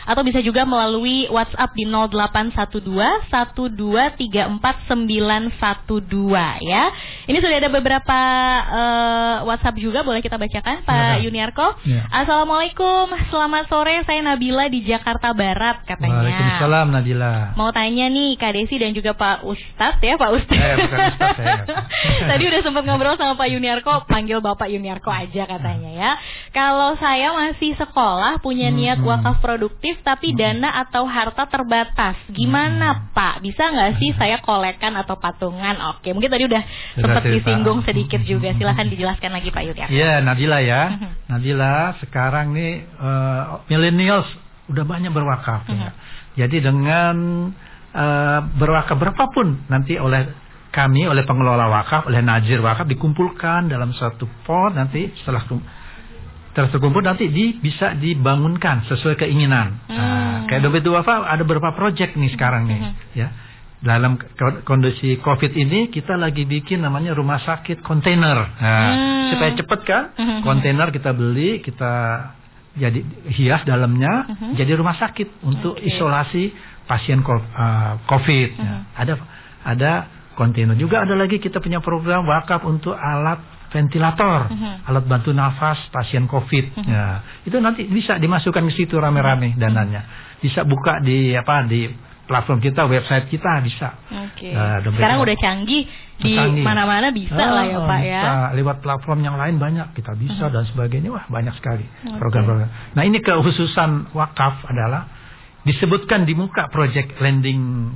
atau 0.06 0.22
bisa 0.22 0.46
juga 0.46 0.70
melalui 0.70 1.26
WhatsApp 1.34 1.74
di 1.74 1.90
0812 1.90 3.34
1234912 3.34 4.22
ya 6.62 6.94
ini 7.26 7.38
sudah 7.42 7.58
ada 7.58 7.74
beberapa 7.74 8.20
uh, 8.70 9.50
WhatsApp 9.50 9.82
juga 9.82 10.06
boleh 10.06 10.22
kita 10.22 10.38
bacakan 10.38 10.84
Pak 10.84 11.20
ya, 11.20 11.24
Yuniarko. 11.24 11.68
Ya. 11.88 12.04
Assalamualaikum, 12.12 13.12
selamat 13.32 13.72
sore. 13.72 14.04
Saya 14.04 14.20
Nabila 14.24 14.68
di 14.68 14.84
Jakarta 14.84 15.32
Barat 15.32 15.84
katanya. 15.88 16.24
Waalaikumsalam 16.24 16.88
Nabila. 16.92 17.56
Mau 17.56 17.72
tanya 17.72 18.12
nih 18.12 18.36
Kak 18.36 18.52
Desi 18.56 18.76
dan 18.80 18.92
juga 18.92 19.07
Pak 19.14 19.46
Ustadz 19.46 20.04
ya 20.04 20.18
Pak 20.18 20.32
Ustadz. 20.36 20.58
Eh, 20.58 20.76
bukan 20.82 21.00
Ustadz, 21.14 21.40
ya. 21.40 21.56
Tadi 22.34 22.44
udah 22.50 22.62
sempat 22.66 22.84
ngobrol 22.84 23.16
sama 23.16 23.38
Pak 23.38 23.48
Yuniarko, 23.54 24.10
panggil 24.10 24.42
Bapak 24.42 24.68
Yuniarko 24.68 25.14
aja 25.14 25.46
katanya 25.46 25.92
ya. 25.94 26.12
Kalau 26.52 26.98
saya 26.98 27.32
masih 27.32 27.78
sekolah 27.78 28.42
punya 28.42 28.74
hmm, 28.74 28.78
niat 28.78 29.00
hmm. 29.00 29.08
wakaf 29.08 29.38
produktif 29.40 30.02
tapi 30.02 30.34
hmm. 30.34 30.38
dana 30.42 30.70
atau 30.84 31.06
harta 31.06 31.46
terbatas, 31.48 32.18
gimana 32.34 33.14
Pak? 33.14 33.46
Bisa 33.46 33.70
nggak 33.70 34.02
sih 34.02 34.12
saya 34.18 34.42
kolekan 34.42 34.98
atau 34.98 35.16
patungan? 35.22 35.78
Oke, 35.96 36.12
mungkin 36.12 36.34
tadi 36.34 36.50
udah 36.50 36.64
sempat 36.98 37.24
disinggung 37.24 37.86
sedikit 37.86 38.20
juga. 38.26 38.52
Silahkan 38.58 38.90
dijelaskan 38.90 39.32
lagi 39.32 39.54
Pak 39.54 39.64
Yudi. 39.64 39.82
Iya, 39.94 40.20
Nabila 40.26 40.60
ya. 40.60 40.98
Nabila 41.30 41.94
sekarang 42.02 42.58
nih 42.58 42.84
uh, 42.98 43.62
millennials 43.70 44.28
udah 44.68 44.84
banyak 44.84 45.12
berwakaf 45.12 45.68
ya. 45.72 45.92
Jadi 46.38 46.62
dengan 46.62 47.16
uh, 47.98 48.40
berwakaf 48.54 48.94
berapapun 48.94 49.66
nanti 49.66 49.98
oleh 49.98 50.30
kami 50.70 51.10
oleh 51.10 51.26
pengelola 51.26 51.66
wakaf, 51.74 52.06
oleh 52.06 52.22
najir 52.22 52.62
wakaf 52.62 52.86
dikumpulkan 52.86 53.66
dalam 53.66 53.90
satu 53.98 54.30
pot 54.46 54.78
nanti 54.78 55.10
setelah 55.18 55.42
terkumpul 56.54 57.02
nanti 57.02 57.30
di, 57.30 57.58
bisa 57.58 57.98
dibangunkan 57.98 58.86
sesuai 58.86 59.18
keinginan. 59.18 59.82
Hmm. 59.90 59.98
Nah, 59.98 60.38
kayak 60.46 60.62
dompet 60.66 60.86
duafa 60.86 61.26
ada 61.26 61.42
beberapa 61.42 61.74
proyek 61.74 62.14
nih 62.14 62.30
sekarang 62.34 62.70
nih, 62.70 62.80
hmm. 62.82 62.94
ya 63.18 63.30
dalam 63.78 64.18
kondisi 64.66 65.22
COVID 65.22 65.54
ini 65.54 65.94
kita 65.94 66.18
lagi 66.18 66.50
bikin 66.50 66.82
namanya 66.82 67.14
rumah 67.14 67.38
sakit 67.38 67.86
kontainer. 67.86 68.58
Nah, 68.58 68.90
hmm. 68.90 69.26
supaya 69.34 69.52
cepet 69.54 69.80
kan, 69.86 70.04
hmm. 70.18 70.42
kontainer 70.42 70.90
kita 70.90 71.14
beli, 71.14 71.62
kita 71.62 71.94
jadi 72.78 73.02
hias 73.34 73.66
dalamnya, 73.66 74.26
hmm. 74.26 74.54
jadi 74.58 74.78
rumah 74.78 74.98
sakit 74.98 75.46
untuk 75.46 75.78
okay. 75.78 75.94
isolasi 75.94 76.44
pasien 76.88 77.22
uh, 77.22 78.00
COVID. 78.08 78.50
Hmm. 78.58 78.64
Nah, 78.66 78.80
ada 78.96 79.14
ada 79.68 79.92
kontainer 80.34 80.74
juga 80.80 81.04
ada 81.04 81.14
lagi 81.14 81.38
kita 81.38 81.60
punya 81.60 81.84
program 81.84 82.24
wakaf 82.26 82.64
untuk 82.64 82.96
alat 82.96 83.42
ventilator, 83.68 84.48
Mhm. 84.48 84.88
alat 84.88 85.04
bantu 85.04 85.36
nafas 85.36 85.76
pasien 85.92 86.24
COVID. 86.24 86.88
Ya, 86.88 87.20
itu 87.44 87.60
nanti 87.60 87.84
bisa 87.84 88.16
dimasukkan 88.16 88.64
ke 88.64 88.74
situ 88.74 88.96
rame-rame 88.96 89.60
dananya. 89.60 90.08
Bisa 90.40 90.64
buka 90.64 91.04
di 91.04 91.36
apa 91.36 91.68
di 91.68 91.92
platform 92.28 92.60
kita, 92.64 92.88
website 92.88 93.28
kita 93.28 93.60
bisa. 93.64 94.00
Oke. 94.08 94.52
Nah, 94.52 94.84
dompet 94.84 95.00
Sekarang 95.00 95.20
udah 95.24 95.36
canggih 95.40 95.84
di 96.20 96.34
mana-mana 96.64 97.12
bisa 97.12 97.40
lah 97.40 97.64
ya 97.68 97.80
Pak 97.84 98.00
ya. 98.04 98.22
bisa. 98.24 98.32
Lewat 98.56 98.78
platform 98.84 99.20
yang 99.24 99.36
lain 99.36 99.56
banyak 99.60 99.96
kita 99.96 100.16
bisa 100.16 100.48
dan 100.48 100.64
sebagainya. 100.68 101.12
Wah 101.12 101.26
banyak 101.28 101.56
sekali 101.60 101.84
program-program. 102.20 102.96
Nah 102.96 103.04
ini 103.04 103.20
kekhususan 103.20 104.12
wakaf 104.16 104.64
adalah 104.68 105.08
disebutkan 105.68 106.24
di 106.24 106.34
muka 106.34 106.72
project 106.72 107.20
landing 107.20 107.92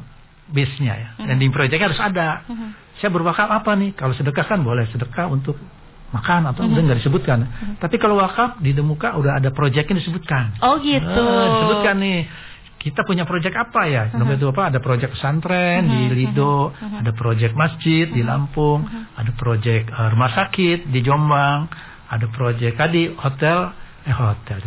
base-nya 0.52 0.94
ya. 0.94 1.10
Landing 1.24 1.56
project 1.56 1.80
harus 1.80 2.00
ada. 2.00 2.44
Mhm. 2.46 2.68
Saya 3.00 3.10
berwakaf 3.10 3.48
apa 3.48 3.72
nih? 3.80 3.96
Kalau 3.96 4.12
sedekah 4.14 4.46
kan 4.46 4.60
boleh 4.62 4.86
sedekah 4.92 5.32
untuk 5.32 5.56
makan 6.12 6.52
atau 6.52 6.68
mungkin 6.68 6.92
nggak 6.92 7.00
disebutkan. 7.02 7.48
Tapi 7.80 7.96
kalau 7.96 8.20
wakaf 8.20 8.60
di 8.60 8.76
muka 8.84 9.16
udah 9.16 9.40
ada 9.40 9.50
project 9.56 9.88
yang 9.88 10.00
disebutkan. 10.04 10.60
Oh 10.60 10.78
gitu. 10.84 11.24
Ah, 11.24 11.48
disebutkan 11.58 11.96
nih. 12.04 12.20
Kita 12.82 13.06
punya 13.06 13.30
proyek 13.30 13.54
apa 13.54 13.86
ya? 13.86 14.10
Dompet 14.10 14.42
itu 14.42 14.50
apa? 14.50 14.74
Ada 14.74 14.82
proyek 14.82 15.14
pesantren 15.14 15.86
di 15.86 16.02
Lido, 16.18 16.74
ada 16.74 17.14
proyek 17.14 17.54
masjid 17.54 18.10
di 18.10 18.26
Lampung, 18.26 18.90
ada 18.90 19.32
proyek 19.38 19.86
eh, 19.86 20.08
rumah 20.10 20.34
sakit 20.34 20.90
di 20.90 21.00
Jombang, 21.06 21.70
ada 22.10 22.26
proyek 22.34 22.82
tadi 22.82 23.14
hotel 23.14 23.70
eh 24.02 24.16
hotel 24.18 24.58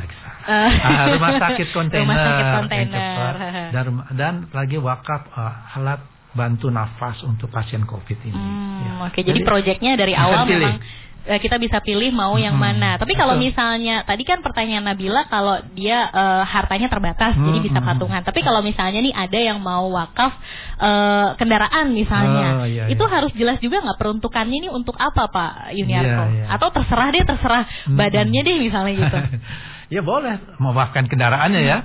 Eh. 0.45 0.71
Ah, 0.77 1.05
rumah 1.15 1.33
sakit 1.35 1.69
kontainer, 1.71 2.05
Rumah 2.05 2.19
sakit 2.19 2.47
kontainer. 2.55 3.33
dan 3.71 3.85
dan 4.13 4.35
lagi 4.51 4.77
wakaf 4.77 5.23
eh, 5.31 5.55
alat 5.75 6.01
bantu 6.31 6.67
nafas 6.69 7.23
untuk 7.23 7.49
pasien 7.49 7.83
COVID 7.83 8.19
ini. 8.23 8.35
Hmm, 8.35 8.63
Ya. 8.77 8.93
Oke, 9.07 9.23
jadi 9.23 9.39
proyeknya 9.41 9.95
dari 9.95 10.13
awal 10.13 10.45
pilih. 10.45 10.67
memang 10.67 10.77
eh, 11.25 11.39
kita 11.39 11.57
bisa 11.57 11.79
pilih 11.79 12.11
mau 12.11 12.35
yang 12.37 12.53
Hmm, 12.53 12.67
mana. 12.75 12.91
Tapi 12.95 13.15
kalau 13.15 13.33
betul. 13.33 13.49
misalnya 13.49 14.03
tadi 14.03 14.21
kan 14.23 14.43
pertanyaan 14.43 14.85
Nabila 14.85 15.25
kalau 15.25 15.57
dia 15.73 16.05
eh, 16.05 16.43
hartanya 16.45 16.85
terbatas 16.87 17.33
Hmm, 17.33 17.47
jadi 17.47 17.59
bisa 17.63 17.79
hmm. 17.79 17.87
patungan. 17.87 18.21
Tapi 18.21 18.41
kalau 18.41 18.61
misalnya 18.61 18.99
nih 18.99 19.15
ada 19.15 19.39
yang 19.39 19.59
mau 19.59 19.89
wakaf 19.89 20.35
eh, 20.77 21.29
kendaraan 21.37 21.95
misalnya, 21.95 22.47
Oh, 22.57 22.67
iya, 22.67 22.85
itu 22.87 23.01
iya. 23.01 23.13
harus 23.15 23.33
jelas 23.33 23.57
juga 23.59 23.81
nggak 23.81 23.97
peruntukannya 23.97 24.57
ini 24.59 24.69
untuk 24.69 24.99
apa 24.99 25.25
Pak 25.27 25.53
Yuniarko? 25.73 26.23
Iya, 26.27 26.35
iya. 26.35 26.45
Atau 26.51 26.69
terserah 26.69 27.09
deh 27.09 27.25
terserah 27.25 27.63
Hmm. 27.87 27.97
badannya 27.97 28.41
deh 28.43 28.57
misalnya 28.59 28.93
gitu. 28.99 29.19
ya 29.89 30.01
boleh 30.01 30.41
mewakafkan 30.59 31.07
kendaraannya 31.07 31.61
ya. 31.61 31.79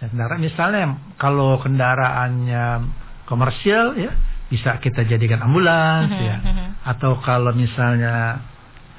Ya, 0.00 0.06
kendaraan 0.08 0.40
misalnya 0.40 0.84
kalau 1.16 1.60
kendaraannya 1.60 2.64
komersial 3.26 3.94
ya 3.94 4.10
bisa 4.50 4.82
kita 4.82 5.06
jadikan 5.06 5.44
ambulans 5.44 6.10
Mhm, 6.10 6.24
ya. 6.24 6.36
mhm. 6.42 6.66
Atau 6.82 7.20
kalau 7.22 7.52
misalnya 7.52 8.42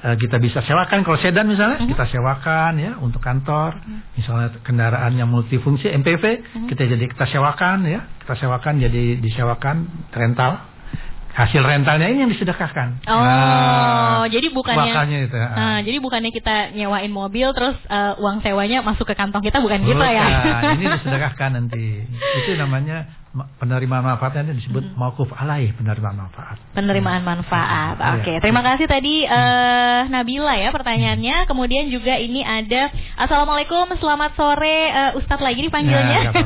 eh, 0.02 0.18
kita 0.18 0.42
bisa 0.42 0.58
sewakan 0.66 1.06
kalau 1.06 1.14
sedan 1.14 1.46
misalnya 1.46 1.78
Mhm. 1.78 1.94
kita 1.94 2.10
sewakan 2.10 2.74
ya 2.74 2.98
untuk 2.98 3.22
kantor. 3.22 3.78
Misalnya 4.18 4.50
kendaraan 4.66 5.14
yang 5.14 5.30
multifungsi 5.30 5.94
MPV 5.94 6.24
Mhm. 6.42 6.66
kita 6.66 6.90
jadi 6.90 7.04
kita 7.06 7.22
sewakan 7.30 7.86
ya. 7.86 8.02
Kita 8.18 8.34
sewakan 8.34 8.82
jadi 8.82 9.22
disewakan 9.22 9.86
rental. 10.10 10.58
Hasil 11.32 11.64
rentalnya 11.64 12.12
ini 12.12 12.28
yang 12.28 12.32
disedekahkan. 12.32 13.08
Oh, 13.08 13.16
Nah, 13.16 14.28
jadi 14.28 14.52
bukannya 14.52 15.18
itu. 15.24 15.36
ah. 15.40 15.50
Nah, 15.56 15.78
jadi 15.80 15.96
bukannya 15.96 16.28
kita 16.28 16.76
nyewain 16.76 17.08
mobil 17.08 17.48
terus 17.56 17.72
eh, 17.88 18.12
uang 18.20 18.44
sewanya 18.44 18.84
masuk 18.84 19.08
ke 19.08 19.16
kantong 19.16 19.40
kita 19.40 19.64
bukan 19.64 19.80
gitu 19.80 19.96
ya. 19.96 20.28
Ini 20.76 20.84
disedekahkan 21.00 21.50
nanti. 21.56 22.04
Itu 22.44 22.52
namanya 22.60 23.08
ma- 23.08 23.21
penerimaan 23.32 24.04
manfaatnya 24.04 24.52
disebut 24.52 24.92
mauquf 24.92 25.32
alaih 25.32 25.72
penerimaan 25.72 26.28
manfaat. 26.28 26.60
Penerimaan 26.76 27.24
manfaat. 27.24 27.96
Iya. 27.96 28.12
Oke, 28.20 28.32
terima 28.44 28.60
kasih 28.60 28.84
tadi 28.84 29.24
eh, 29.24 30.00
Nabila 30.12 30.52
ya 30.60 30.68
pertanyaannya. 30.68 31.48
Kemudian 31.48 31.88
juga 31.88 32.20
ini 32.20 32.44
ada 32.44 32.92
Assalamualaikum, 33.16 33.88
selamat 33.96 34.36
sore 34.36 34.78
eh, 34.92 35.10
Ustadz 35.16 35.40
lagi 35.40 35.64
dipanggilnya. 35.64 36.20
Nah. 36.28 36.44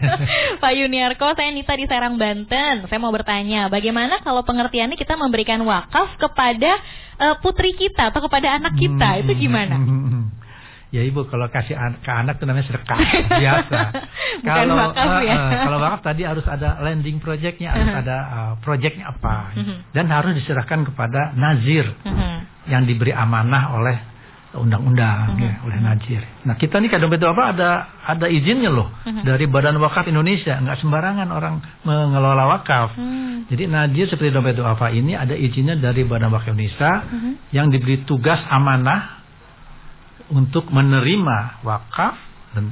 Pak 0.62 0.72
Yuniarko, 0.76 1.32
saya 1.32 1.48
Nita 1.56 1.72
di 1.72 1.88
Serang 1.88 2.20
Banten. 2.20 2.84
Saya 2.84 2.98
mau 3.00 3.12
bertanya, 3.12 3.72
bagaimana 3.72 4.20
kalau 4.20 4.44
pengertiannya 4.44 5.00
kita 5.00 5.16
memberikan 5.16 5.64
wakaf 5.64 6.20
kepada 6.20 6.76
eh, 7.16 7.34
putri 7.40 7.72
kita 7.72 8.12
atau 8.12 8.20
kepada 8.28 8.60
anak 8.60 8.76
kita? 8.76 9.08
Hmm, 9.16 9.20
Itu 9.24 9.32
gimana? 9.40 9.76
hmm, 9.80 9.88
hmm. 9.88 10.24
Ya 10.90 11.06
ibu 11.06 11.22
kalau 11.26 11.46
kasih 11.46 11.78
an- 11.78 12.02
ke 12.02 12.10
anak 12.10 12.42
itu 12.42 12.50
namanya 12.50 12.66
sedekah 12.66 12.98
biasa. 13.42 13.78
Kalau 14.42 14.74
wakaf 14.74 15.22
ya. 15.22 15.34
eh, 15.38 15.52
kalau 15.62 15.78
wakaf 15.78 16.00
tadi 16.02 16.22
harus 16.26 16.42
ada 16.44 16.82
landing 16.82 17.22
projectnya, 17.22 17.70
harus 17.70 17.94
ada 17.94 18.16
uh, 18.26 18.52
projectnya 18.58 19.06
apa, 19.08 19.54
Mhm. 19.54 19.94
dan 19.94 20.10
harus 20.10 20.34
diserahkan 20.34 20.82
kepada 20.82 21.30
nazir 21.34 21.86
Mhm. 22.02 22.66
yang 22.74 22.82
diberi 22.84 23.14
amanah 23.14 23.78
oleh 23.78 23.96
undang-undang 24.50 25.38
Mhm. 25.38 25.42
ya, 25.46 25.52
oleh 25.62 25.78
Najir. 25.78 26.22
Nah 26.42 26.58
kita 26.58 26.82
nih 26.82 26.90
dompet 26.90 27.22
apa 27.22 27.54
ada 27.54 27.70
ada 28.02 28.26
izinnya 28.26 28.66
loh 28.66 28.90
Mhm. 29.06 29.22
dari 29.22 29.46
Badan 29.46 29.78
Wakaf 29.78 30.10
Indonesia, 30.10 30.58
nggak 30.58 30.74
sembarangan 30.82 31.30
orang 31.30 31.62
mengelola 31.86 32.50
wakaf. 32.50 32.98
Hmm. 32.98 33.46
Jadi 33.46 33.70
Najir 33.70 34.10
seperti 34.10 34.34
dompet 34.34 34.58
apa 34.58 34.90
ini 34.90 35.14
ada 35.14 35.38
izinnya 35.38 35.78
dari 35.78 36.02
Badan 36.02 36.34
Wakaf 36.34 36.50
Indonesia 36.50 37.06
Mhm. 37.06 37.54
yang 37.54 37.70
diberi 37.70 38.02
tugas 38.02 38.42
amanah 38.50 39.19
untuk 40.30 40.70
menerima 40.70 41.62
wakaf 41.62 42.14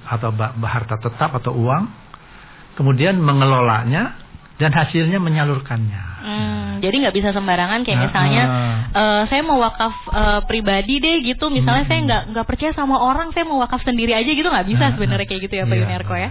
atau 0.06 0.30
harta 0.64 0.96
tetap 0.98 1.30
atau 1.38 1.54
uang, 1.54 1.84
kemudian 2.74 3.18
mengelolanya 3.18 4.18
dan 4.58 4.74
hasilnya 4.74 5.22
menyalurkannya. 5.22 6.02
Hmm, 6.18 6.68
jadi 6.82 7.06
nggak 7.06 7.14
bisa 7.14 7.30
sembarangan 7.30 7.86
kayak 7.86 7.94
Nah, 7.94 8.04
misalnya 8.10 8.42
ah. 8.42 8.76
eh, 8.90 9.22
saya 9.30 9.42
mau 9.46 9.62
wakaf 9.62 9.94
eh, 10.10 10.40
pribadi 10.50 10.98
deh 10.98 11.22
gitu 11.22 11.46
misalnya 11.46 11.86
Hmm. 11.86 11.90
saya 11.94 12.00
nggak 12.02 12.22
nggak 12.34 12.46
percaya 12.46 12.72
sama 12.74 12.98
orang 12.98 13.30
saya 13.30 13.46
mau 13.46 13.62
wakaf 13.62 13.86
sendiri 13.86 14.18
aja 14.18 14.26
gitu 14.26 14.46
nggak 14.50 14.66
bisa 14.66 14.84
Nah, 14.90 14.92
sebenarnya 14.98 15.26
nah. 15.26 15.30
kayak 15.30 15.42
gitu 15.46 15.54
ya 15.54 15.64
Pak 15.66 15.76
Iya, 15.78 15.82
Yunarko 15.86 16.14
ya. 16.18 16.30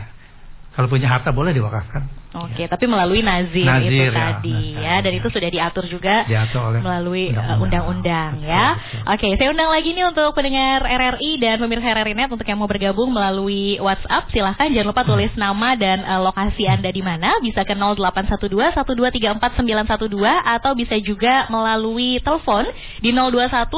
Kalau 0.75 0.87
punya 0.91 1.07
harta 1.07 1.31
boleh 1.31 1.55
diwakafkan. 1.55 2.03
Oke 2.45 2.63
tapi 2.69 2.85
melalui 2.85 3.25
nazir, 3.25 3.65
itu 3.65 3.71
Nazir, 3.71 4.11
ya, 4.11 4.13
tadi 4.13 4.53
nazir, 4.53 4.83
ya 4.83 4.95
dan 5.01 5.11
ya. 5.13 5.17
itu 5.17 5.27
sudah 5.33 5.49
diatur 5.49 5.85
juga 5.89 6.15
Diatur 6.29 6.61
oleh 6.69 6.79
melalui 6.85 7.25
eh, 7.33 7.63
undang-undang. 7.63 8.31
Betul, 8.37 8.51
ya 8.51 8.65
betul. 8.77 9.01
Oke 9.13 9.27
saya 9.39 9.49
undang 9.49 9.69
lagi 9.71 9.89
nih 9.95 10.05
untuk 10.05 10.29
pendengar 10.37 10.79
RRI 10.85 11.31
dan 11.41 11.55
pemirsa 11.57 11.87
RRI 11.97 12.13
Net 12.13 12.29
untuk 12.29 12.47
yang 12.47 12.59
mau 12.59 12.69
bergabung 12.69 13.09
melalui 13.09 13.79
WhatsApp 13.81 14.29
silahkan 14.29 14.69
jangan 14.69 14.87
lupa 14.91 15.03
tulis 15.07 15.31
nama 15.39 15.73
dan 15.79 16.03
eh, 16.03 16.21
lokasi 16.21 16.63
anda 16.67 16.89
di 16.91 17.01
mana 17.01 17.39
bisa 17.41 17.63
ke 17.63 17.73
0812 17.73 18.77
1234912 18.77 20.57
atau 20.57 20.71
bisa 20.73 20.95
juga 20.99 21.47
melalui 21.47 22.19
telepon 22.21 22.67
di 22.99 23.13
021 23.13 23.69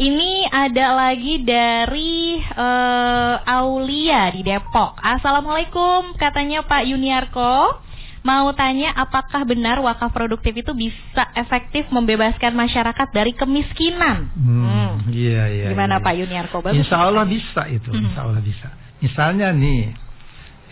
Ini 0.00 0.32
ada 0.48 0.86
lagi 0.96 1.44
dari 1.44 1.91
eh, 2.00 3.36
Aulia 3.44 4.32
di 4.32 4.40
Depok. 4.40 4.96
Assalamualaikum 4.96 6.16
katanya 6.16 6.64
Pak 6.64 6.88
Yuniarko. 6.88 7.82
Mau 8.22 8.54
tanya 8.54 8.94
apakah 8.94 9.42
benar 9.42 9.82
wakaf 9.82 10.14
produktif 10.14 10.54
itu 10.54 10.70
bisa 10.78 11.26
efektif 11.34 11.90
membebaskan 11.90 12.54
masyarakat 12.54 13.08
dari 13.10 13.34
kemiskinan? 13.34 14.30
Hmm, 14.38 15.10
iya 15.10 15.50
iya. 15.50 15.66
Gimana 15.74 15.98
iya. 15.98 16.04
Pak 16.06 16.14
Yuniarko? 16.22 16.56
Bagus. 16.62 16.86
Insya 16.86 17.02
Allah 17.02 17.26
bisa 17.26 17.66
itu, 17.66 17.90
Mhm. 17.90 17.98
Insya 18.06 18.20
Allah 18.22 18.38
bisa. 18.40 18.68
Misalnya 19.02 19.50
nih, 19.50 19.90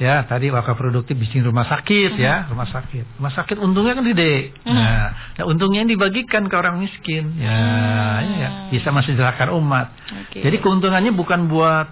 ya 0.01 0.25
tadi 0.25 0.49
wakaf 0.49 0.81
produktif 0.81 1.13
bikin 1.13 1.45
rumah 1.45 1.69
sakit 1.69 2.17
ya, 2.17 2.49
rumah 2.49 2.65
sakit. 2.65 3.21
Rumah 3.21 3.33
sakit 3.37 3.57
untungnya 3.61 3.93
kan 3.93 4.05
gede. 4.09 4.57
Mhm. 4.65 4.73
Nah, 4.73 5.07
nah, 5.37 5.45
untungnya 5.45 5.85
yang 5.85 5.93
dibagikan 5.93 6.49
ke 6.49 6.55
orang 6.57 6.81
miskin. 6.81 7.37
Ya, 7.37 7.53
Hmm. 7.53 8.33
ya, 8.41 8.49
bisa 8.73 8.89
mensejahterakan 8.89 9.53
umat. 9.61 9.93
Oke. 10.25 10.41
Jadi 10.41 10.57
keuntungannya 10.65 11.13
bukan 11.13 11.53
buat 11.53 11.87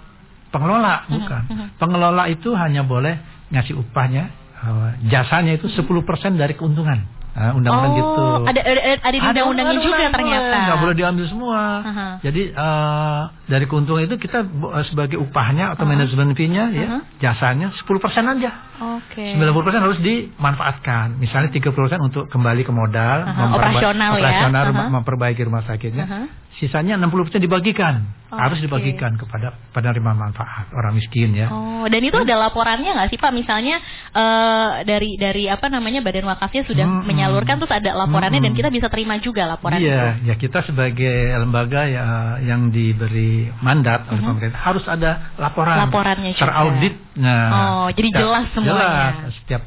pengelola, 0.49 1.05
Mhm, 1.05 1.13
bukan. 1.13 1.43
mhm. 1.53 1.67
Pengelola 1.77 2.25
itu 2.33 2.49
hanya 2.57 2.81
boleh 2.81 3.21
ngasih 3.53 3.77
upahnya, 3.77 4.33
eh, 4.57 4.91
jasanya 5.13 5.61
itu 5.61 5.69
10% 5.69 6.41
dari 6.41 6.57
keuntungan. 6.57 7.05
Nah, 7.39 7.55
undang-undang 7.55 7.93
oh, 7.95 7.99
gitu. 8.03 8.25
Ada 8.51 8.61
ada, 8.67 8.81
ada 8.99 9.19
undang-undangnya 9.23 9.79
juga 9.79 9.95
undang-undang, 9.95 10.11
ternyata. 10.11 10.57
Nggak 10.59 10.79
boleh 10.83 10.95
diambil 10.99 11.25
semua. 11.31 11.61
Aha. 11.81 12.07
Jadi 12.19 12.43
eh, 12.51 13.21
dari 13.47 13.65
keuntungan 13.65 14.03
itu 14.03 14.17
kita 14.19 14.39
eh, 14.43 14.85
sebagai 14.91 15.23
upahnya 15.23 15.71
atau 15.73 15.87
Aha. 15.87 15.91
manajemen 15.95 16.35
fee-nya 16.35 16.65
ya, 16.75 16.87
Aha. 16.89 16.99
jasanya 17.23 17.71
10% 17.71 17.87
aja. 18.35 18.51
Oke. 18.99 19.39
90% 19.39 19.55
harus 19.79 19.99
dimanfaatkan. 20.03 21.15
Misalnya 21.15 21.51
30% 21.51 21.71
untuk 22.01 22.27
kembali 22.27 22.63
ke 22.63 22.73
modal, 22.75 23.23
Aha, 23.23 23.35
memperba- 23.39 23.55
operasional 23.71 24.11
ya. 24.11 24.19
operasional, 24.19 24.63
Aha. 24.63 24.71
rumah- 24.71 24.91
memperbaiki 24.99 25.43
rumah 25.43 25.63
sakitnya. 25.63 26.05
Aha. 26.05 26.21
Sisanya 26.59 26.99
60% 26.99 27.39
dibagikan 27.39 28.19
harus 28.29 28.61
dibagikan 28.61 29.17
kepada 29.17 29.57
penerima 29.73 30.13
manfaat 30.13 30.69
orang 30.77 31.01
miskin 31.01 31.33
ya. 31.33 31.49
Oh, 31.49 31.89
dan 31.89 32.03
itu 32.05 32.19
ada 32.19 32.37
laporannya 32.37 32.93
nggak 32.93 33.09
sih 33.09 33.17
Pak? 33.17 33.33
Misalnya 33.33 33.81
uh, 34.13 34.85
dari 34.85 35.17
dari 35.17 35.49
apa 35.49 35.73
namanya 35.73 36.05
badan 36.05 36.29
wakafnya 36.29 36.69
sudah 36.69 36.85
hmm, 36.85 37.09
menyalurkan 37.09 37.57
terus 37.57 37.73
ada 37.73 37.97
laporannya 37.97 38.45
hmm, 38.45 38.47
dan 38.51 38.55
kita 38.59 38.69
bisa 38.69 38.93
terima 38.93 39.17
juga 39.23 39.49
laporan 39.49 39.81
Iya, 39.81 40.21
itu. 40.21 40.29
ya 40.29 40.35
kita 40.37 40.61
sebagai 40.69 41.41
lembaga 41.41 41.89
ya 41.89 42.37
yang 42.45 42.69
diberi 42.69 43.49
mandat 43.65 44.05
oleh 44.13 44.21
hmm. 44.21 44.29
pemerintah 44.29 44.61
harus 44.61 44.85
ada 44.85 45.33
laporan 45.41 45.89
laporannya 45.89 46.33
juga. 46.37 46.43
teraudit. 46.45 46.95
Nah, 47.17 47.49
oh, 47.49 47.87
jadi 47.97 48.09
jelas 48.13 48.47
semuanya. 48.53 48.77
Jelas 48.77 49.15
setiap 49.41 49.63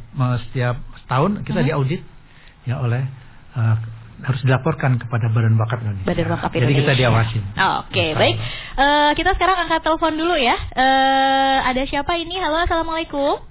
setiap 0.46 0.76
tahun 1.10 1.32
kita 1.48 1.60
hmm. 1.64 1.68
diaudit 1.72 2.02
ya 2.70 2.78
oleh 2.78 3.04
uh, 3.58 3.76
harus 4.22 4.42
dilaporkan 4.46 5.02
kepada 5.02 5.30
Badan 5.34 5.58
Wakaf 5.58 5.82
Indonesia. 5.82 6.06
Badan 6.06 6.28
Wakaf 6.30 6.52
Indonesia. 6.54 6.70
Jadi 6.70 6.82
kita 6.86 6.94
diawasi. 6.94 7.38
Oh, 7.42 7.86
Oke, 7.86 7.90
okay, 7.90 8.10
baik. 8.14 8.36
Uh, 8.78 9.12
kita 9.18 9.34
sekarang 9.36 9.58
angkat 9.66 9.82
telepon 9.82 10.14
dulu 10.18 10.36
ya. 10.38 10.58
Uh, 10.78 11.58
ada 11.66 11.82
siapa 11.90 12.16
ini? 12.22 12.38
Halo, 12.38 12.62
assalamualaikum. 12.64 13.42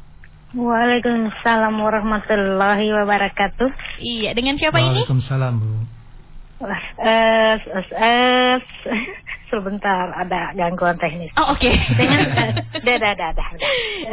Waalaikumsalam 0.50 1.75
warahmatullahi 1.79 2.87
wabarakatuh. 2.91 3.71
Iya, 4.03 4.35
dengan 4.35 4.59
siapa 4.59 4.79
ini? 4.83 5.03
Waalaikumsalam, 5.03 5.53
Bu. 5.59 5.71
Uh, 6.61 7.57
sebentar 9.50 10.15
ada 10.15 10.55
gangguan 10.55 10.97
teknis. 11.00 11.33
Oh 11.35 11.53
oke. 11.53 11.59
Okay. 11.59 11.75
Dengan. 11.99 12.21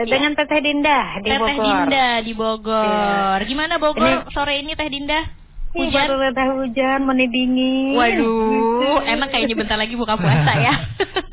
Dengan 0.07 0.31
Teteh 0.33 0.59
Dinda 0.59 1.21
di 1.21 1.29
Teteh 1.29 1.39
Bogor. 1.39 1.53
Teteh 1.53 1.63
Dinda 1.63 2.07
di 2.25 2.33
Bogor. 2.33 3.39
Gimana 3.45 3.73
Bogor 3.77 4.25
ini, 4.25 4.33
sore 4.33 4.53
ini 4.59 4.73
Teh 4.73 4.89
Dinda? 4.89 5.46
Hujan. 5.75 5.93
Baru 5.93 6.15
reda 6.17 6.43
hujan, 6.55 6.99
meni 7.03 7.25
dingin. 7.27 7.95
Waduh, 7.97 9.03
enak 9.13 9.27
kayaknya 9.29 9.55
bentar 9.59 9.77
lagi 9.77 9.93
buka 9.99 10.15
puasa 10.15 10.51
ya. 10.57 10.73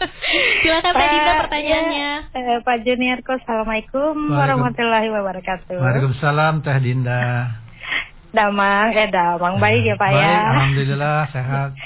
Silakan 0.63 0.93
Teh 0.93 1.09
Dinda 1.09 1.33
pertanyaannya. 1.47 2.11
Ya, 2.35 2.41
eh, 2.41 2.59
Pak 2.65 2.77
Juniorko, 2.83 3.39
Assalamualaikum 3.39 4.15
warahmatullahi 4.35 5.09
wabarakatuh. 5.13 5.79
Waalaikumsalam 5.79 6.65
Teh 6.67 6.79
Dinda. 6.83 7.55
Damang, 8.35 8.91
eh 8.91 9.09
Damang 9.15 9.63
baik 9.63 9.87
ya 9.87 9.95
Pak 9.95 10.11
baik, 10.11 10.19
ya. 10.19 10.39
Alhamdulillah 10.59 11.19
sehat. 11.31 11.71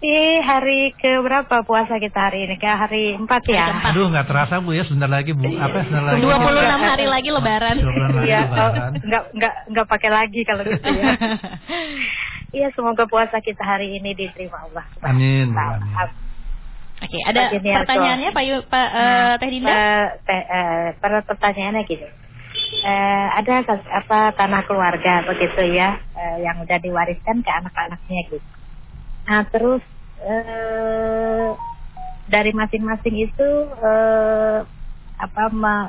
Ih, 0.00 0.40
hari 0.40 0.96
ke 0.96 1.20
berapa 1.20 1.60
puasa 1.60 2.00
kita 2.00 2.32
hari 2.32 2.48
ini? 2.48 2.56
Kayak 2.56 2.88
hari 2.88 3.20
empat 3.20 3.44
ya? 3.44 3.84
Aduh, 3.92 4.08
nggak 4.08 4.32
terasa 4.32 4.56
Bu 4.56 4.72
ya, 4.72 4.88
sebentar 4.88 5.12
lagi 5.12 5.36
Bu. 5.36 5.44
Apa 5.44 5.84
sebentar 5.84 6.16
lagi? 6.16 6.24
26 6.24 6.88
hari 6.88 7.04
lagi 7.04 7.28
lebaran. 7.28 7.76
Iya, 8.24 8.40
oh, 8.48 8.70
nggak 8.96 9.22
nggak 9.36 9.54
nggak 9.76 9.86
pakai 9.92 10.08
lagi 10.08 10.40
kalau 10.48 10.64
gitu 10.64 10.88
ya. 10.88 11.12
Iya, 12.50 12.74
semoga 12.74 13.06
puasa 13.06 13.38
kita 13.38 13.62
hari 13.62 13.94
ini 13.94 14.10
diterima 14.10 14.66
Allah. 14.66 14.82
Amin. 15.06 15.54
amin. 15.54 15.86
Oke, 16.98 17.06
okay, 17.06 17.22
ada 17.22 17.46
pertanyaannya 17.54 18.34
Pak 18.34 18.42
Yu, 18.42 18.56
Pak 18.66 18.88
uh, 18.90 19.32
Teh 19.38 19.50
Dinda? 19.54 19.70
Uh, 19.70 20.06
teh, 20.26 20.42
uh, 20.50 21.22
pertanyaannya 21.30 21.86
gini. 21.86 22.10
Uh, 22.82 23.26
ada 23.38 23.62
apa 23.70 24.34
tanah 24.34 24.66
keluarga 24.66 25.22
begitu 25.30 25.62
ya, 25.70 25.94
uh, 26.18 26.42
yang 26.42 26.58
udah 26.58 26.82
diwariskan 26.82 27.38
ke 27.46 27.50
anak-anaknya 27.54 28.34
gitu 28.34 28.59
Nah 29.30 29.46
terus 29.46 29.78
eh, 30.18 31.48
dari 32.26 32.50
masing-masing 32.50 33.30
itu 33.30 33.48
eh, 33.78 34.58
apa 35.22 35.42
ma, 35.54 35.86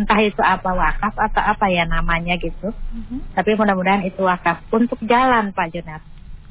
entah 0.00 0.20
itu 0.24 0.40
apa 0.40 0.72
wakaf 0.72 1.12
atau 1.12 1.42
apa 1.44 1.68
ya 1.68 1.84
namanya 1.84 2.40
gitu. 2.40 2.72
Mm-hmm. 2.72 3.36
Tapi 3.36 3.50
mudah-mudahan 3.60 4.08
itu 4.08 4.24
wakaf 4.24 4.64
untuk 4.72 4.96
jalan 5.04 5.52
Pak 5.52 5.68
Junat. 5.68 6.00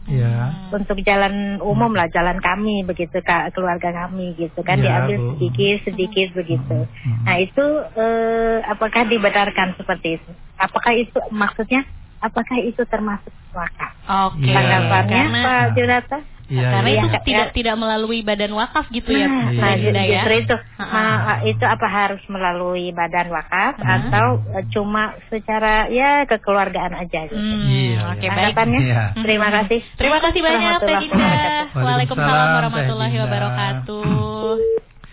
Ya. 0.10 0.50
Untuk 0.74 0.98
jalan 1.06 1.62
umum 1.62 1.94
lah, 1.94 2.10
jalan 2.10 2.42
kami 2.42 2.82
begitu 2.82 3.22
kak 3.22 3.54
keluarga 3.54 3.94
kami 3.94 4.34
gitu 4.34 4.66
kan 4.66 4.82
ya, 4.82 5.06
diambil 5.06 5.18
bu. 5.22 5.28
sedikit 5.38 5.78
sedikit 5.86 6.28
begitu. 6.34 6.78
Hmm. 6.90 7.22
Nah 7.22 7.38
itu 7.38 7.66
eh, 8.01 8.66
apakah 8.66 9.06
dibenarkan 9.06 9.78
seperti 9.78 10.18
itu? 10.18 10.32
Apakah 10.58 10.98
itu 10.98 11.18
maksudnya 11.30 11.86
apakah 12.22 12.58
itu 12.62 12.86
termasuk 12.86 13.34
wakaf? 13.51 13.92
Oke. 14.32 14.46
Okay. 14.46 14.54
Tanggapannya 14.54 15.22
Karena, 15.28 15.42
Pak 15.44 15.66
Jonathan? 15.75 16.22
Ya, 16.51 16.68
Karena 16.68 16.90
ya, 16.92 16.96
itu 17.00 17.08
ya, 17.08 17.22
tidak 17.24 17.48
ya. 17.48 17.56
tidak 17.56 17.75
melalui 17.80 18.20
badan 18.28 18.51
wakaf 18.51 18.92
gitu 18.92 19.08
ya, 19.16 19.24
nah, 19.24 19.56
nah 19.56 20.04
ya. 20.04 20.20
justru 20.20 20.34
itu, 20.44 20.56
uh 20.84 21.48
itu 21.48 21.63
apa 21.63 21.88
harus 21.88 22.20
melalui 22.28 22.92
badan 22.92 23.32
wakaf 23.32 23.80
uh 23.80 23.88
atau 23.88 24.44
uh, 24.51 24.66
cuma 24.68 25.16
secara 25.32 25.88
ya 25.88 26.28
kekeluargaan 26.28 26.92
aja 26.92 27.32
gitu. 27.32 27.40
Hmm, 27.40 27.72
iya, 27.72 28.04
Oke, 28.12 28.28
okay, 28.28 28.36
Tanggapannya? 28.36 28.80
Iya. 28.84 29.01
Terima 29.24 29.48
kasih. 29.48 29.80
Terima 29.96 30.20
kasih 30.20 30.40
banyak 30.44 30.72
Teh 30.84 30.98
Dinda. 31.07 31.31
Waalaikumsalam 31.72 32.48
warahmatullahi 32.60 33.16
wabarakatuh. 33.16 34.51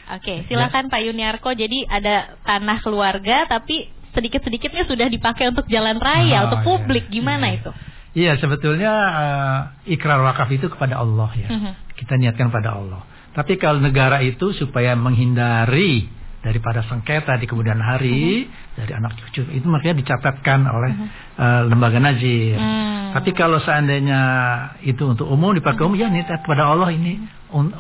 Oke, 0.09 0.25
okay, 0.25 0.39
silakan 0.51 0.91
Pak 0.91 1.01
Yuniarko. 1.07 1.55
Jadi 1.55 1.87
ada 1.87 2.35
tanah 2.43 2.83
keluarga 2.83 3.47
tapi 3.47 3.95
sedikit-sedikitnya 4.19 4.85
sudah 4.91 5.07
dipakai 5.07 5.55
untuk 5.55 5.71
jalan 5.71 6.03
raya, 6.03 6.43
oh, 6.43 6.45
untuk 6.51 6.61
iya. 6.61 6.67
publik. 6.67 7.05
Iya. 7.07 7.15
Gimana 7.15 7.47
iya. 7.47 7.57
itu? 7.63 7.71
Iya, 8.19 8.33
sebetulnya 8.43 8.93
uh, 8.93 9.59
ikrar 9.87 10.19
wakaf 10.19 10.51
itu 10.51 10.67
kepada 10.67 10.99
Allah 10.99 11.31
ya. 11.39 11.49
Uh 11.49 11.55
mhm. 11.55 11.63
-huh. 11.71 11.75
Kita 11.95 12.19
niatkan 12.19 12.51
pada 12.51 12.75
Allah. 12.75 13.07
Tapi 13.35 13.55
kalau 13.61 13.79
negara 13.79 14.19
itu 14.27 14.51
supaya 14.59 14.99
menghindari 14.99 16.11
daripada 16.39 16.87
sengketa 16.87 17.35
di 17.39 17.47
kemudian 17.51 17.79
hari 17.79 18.11
uh 18.11 18.51
mhm. 18.51 18.51
-huh. 18.51 18.77
dari 18.83 18.93
anak 18.99 19.13
cucu 19.23 19.43
itu 19.55 19.67
makanya 19.71 19.97
dicatatkan 20.03 20.67
oleh 20.67 20.91
uh 20.95 20.99
-huh. 20.99 21.43
uh, 21.43 21.63
lembaga 21.71 22.03
najir. 22.03 22.59
Uh 22.59 22.63
hmm. 22.63 22.67
-huh. 22.67 23.07
Tapi 23.09 23.31
kalau 23.39 23.63
seandainya 23.63 24.21
itu 24.83 25.01
untuk 25.07 25.31
umum 25.31 25.55
dipakai 25.55 25.87
umum 25.87 25.95
ya 25.95 26.11
niat 26.11 26.43
kepada 26.43 26.75
Allah 26.75 26.91
ini 26.91 27.23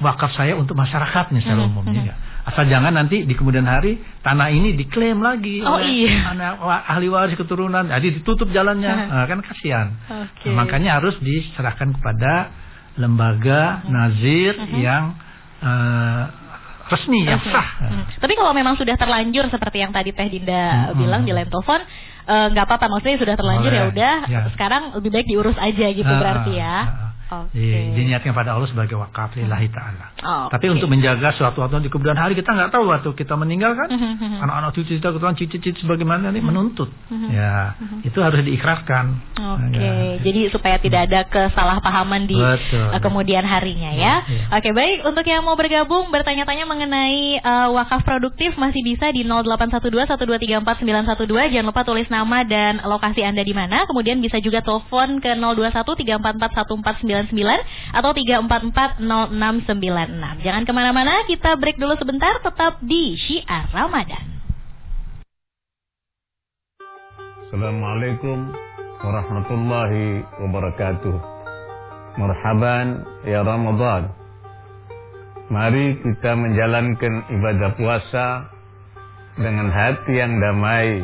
wakaf 0.00 0.32
saya 0.32 0.56
untuk 0.56 0.78
masyarakat 0.78 1.34
nih 1.34 1.40
secara 1.42 1.66
umum 1.66 1.82
uh 1.82 1.90
-huh. 1.90 2.04
ya. 2.04 2.14
Asal 2.48 2.64
jangan 2.72 2.96
nanti 2.96 3.28
di 3.28 3.34
kemudian 3.36 3.68
hari 3.68 4.00
tanah 4.24 4.48
ini 4.48 4.72
diklaim 4.72 5.20
lagi 5.20 5.60
oh, 5.60 5.76
oleh 5.76 6.08
iya. 6.08 6.32
anak 6.32 6.64
ahli 6.64 7.12
waris 7.12 7.36
keturunan, 7.36 7.84
jadi 7.92 8.08
ditutup 8.08 8.48
jalannya, 8.48 8.94
nah, 9.12 9.24
kan 9.30 9.44
kasihan. 9.44 9.92
Okay. 10.08 10.48
Nah, 10.48 10.64
makanya 10.64 10.96
harus 10.96 11.12
diserahkan 11.20 11.92
kepada 12.00 12.48
lembaga 12.96 13.84
uh-huh. 13.84 13.92
nazir 13.92 14.56
uh 14.56 14.64
-huh. 14.64 14.80
yang 14.80 15.04
uh, 15.60 16.24
resmi 16.88 17.20
yang 17.28 17.40
sah. 17.44 17.68
Hmm. 17.84 18.04
Tapi 18.16 18.32
kalau 18.32 18.56
memang 18.56 18.74
sudah 18.80 18.96
terlanjur 18.96 19.46
seperti 19.52 19.84
yang 19.84 19.92
tadi 19.92 20.10
Teh 20.16 20.28
Dinda 20.32 20.88
hmm. 20.90 20.96
bilang 20.96 21.22
di 21.28 21.36
lain 21.36 21.46
telepon, 21.52 21.84
eh, 22.24 22.46
nggak 22.48 22.64
uh, 22.64 22.68
apa-apa 22.68 22.88
maksudnya 22.88 23.20
sudah 23.20 23.34
terlanjur 23.36 23.72
ya 23.72 23.84
udah 23.92 24.16
ya. 24.24 24.40
sekarang 24.56 24.96
lebih 24.96 25.10
baik 25.12 25.26
diurus 25.28 25.58
aja 25.60 25.86
gitu 25.92 26.08
uh, 26.08 26.18
berarti 26.18 26.52
ya. 26.56 26.76
Uh, 26.88 27.07
Okay. 27.28 27.92
Diniatkan 27.92 28.32
pada 28.32 28.56
Allah 28.56 28.68
sebagai 28.72 28.96
wakaf 28.96 29.36
lillahi 29.36 29.68
ta'ala. 29.68 30.06
Oh, 30.24 30.46
Tapi 30.48 30.72
untuk 30.72 30.88
menjaga 30.88 31.36
suatu 31.36 31.60
waktu 31.60 31.84
di 31.84 31.92
kemudian 31.92 32.16
hari 32.16 32.32
kita 32.32 32.56
nggak 32.56 32.72
tahu 32.72 32.88
waktu 32.88 33.12
kita 33.12 33.36
meninggal 33.36 33.76
kan. 33.76 33.88
Mhm, 33.92 34.12
mhm. 34.16 34.38
Anak-anak 34.48 34.70
cucu 34.72 34.96
kita 34.96 35.12
kebetulan 35.12 35.36
cici-cici 35.36 35.80
sebagaimana 35.84 36.32
nih 36.32 36.40
mhm. 36.40 36.48
menuntut. 36.48 36.88
Ya, 37.28 37.76
itu 38.00 38.18
harus 38.24 38.40
diikrarkan. 38.40 39.04
Oke, 39.36 39.76
okay. 39.76 39.84
ya. 39.84 39.92
jadi 40.24 40.40
supaya 40.48 40.76
tidak 40.80 41.00
ada 41.12 41.20
kesalahpahaman 41.28 42.24
di 42.24 42.40
Betul. 42.40 42.88
Uh, 42.96 43.00
kemudian 43.04 43.44
harinya 43.44 43.92
ya. 43.92 44.24
ya. 44.24 44.48
Oke, 44.56 44.68
okay, 44.68 44.72
baik 44.72 44.98
untuk 45.04 45.24
yang 45.28 45.44
mau 45.44 45.54
bergabung 45.54 46.08
bertanya-tanya 46.08 46.64
mengenai 46.64 47.44
uh, 47.44 47.68
wakaf 47.76 48.02
produktif 48.08 48.56
masih 48.56 48.80
bisa 48.80 49.12
di 49.12 49.22
0812 49.28 50.08
1234912. 50.16 51.52
Jangan 51.52 51.66
lupa 51.68 51.82
tulis 51.84 52.08
nama 52.08 52.44
dan 52.44 52.80
lokasi 52.84 53.20
Anda 53.24 53.44
di 53.44 53.52
mana. 53.52 53.84
Kemudian 53.84 54.24
bisa 54.24 54.40
juga 54.40 54.64
telepon 54.64 55.20
ke 55.20 55.36
021 55.36 55.84
344 55.84 57.04
atau 57.90 58.14
3440696. 58.14 60.46
Jangan 60.46 60.62
ke 60.62 60.72
mana-mana, 60.76 61.26
kita 61.26 61.58
break 61.58 61.82
dulu 61.82 61.98
sebentar, 61.98 62.38
tetap 62.38 62.78
di 62.84 63.18
Syiar 63.18 63.66
Ramadan. 63.74 64.38
Assalamualaikum 67.48 68.52
warahmatullahi 69.00 70.20
wabarakatuh. 70.36 71.16
Marhaban 72.20 73.08
ya 73.24 73.40
Ramadan. 73.40 74.12
Mari 75.48 75.96
kita 76.04 76.36
menjalankan 76.36 77.24
ibadah 77.32 77.72
puasa 77.72 78.52
dengan 79.40 79.72
hati 79.72 80.12
yang 80.12 80.36
damai, 80.44 81.00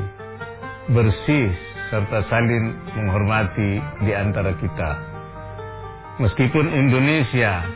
bersih, 0.93 1.49
serta 1.89 2.29
saling 2.29 2.77
menghormati 2.93 3.81
di 4.05 4.13
antara 4.13 4.53
kita. 4.61 5.14
Meskipun 6.15 6.71
Indonesia 6.71 7.67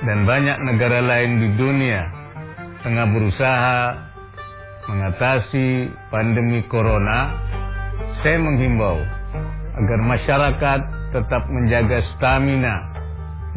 dan 0.00 0.24
banyak 0.24 0.64
negara 0.64 1.04
lain 1.04 1.44
di 1.44 1.48
dunia 1.60 2.08
tengah 2.80 3.04
berusaha 3.12 3.80
mengatasi 4.88 5.92
pandemi 6.08 6.64
corona, 6.72 7.36
saya 8.24 8.40
menghimbau 8.40 8.96
agar 9.76 9.98
masyarakat 10.08 10.80
tetap 11.12 11.42
menjaga 11.52 12.00
stamina 12.16 12.80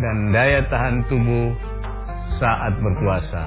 dan 0.04 0.36
daya 0.36 0.68
tahan 0.68 1.00
tubuh 1.08 1.56
saat 2.44 2.76
berpuasa. 2.84 3.44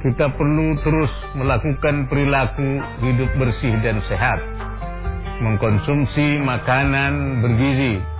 Kita 0.00 0.32
perlu 0.40 0.72
terus 0.80 1.12
melakukan 1.36 2.08
perilaku 2.08 2.80
hidup 3.04 3.28
bersih 3.36 3.76
dan 3.84 4.00
sehat, 4.08 4.40
mengkonsumsi 5.44 6.40
makanan 6.40 7.44
bergizi 7.44 8.15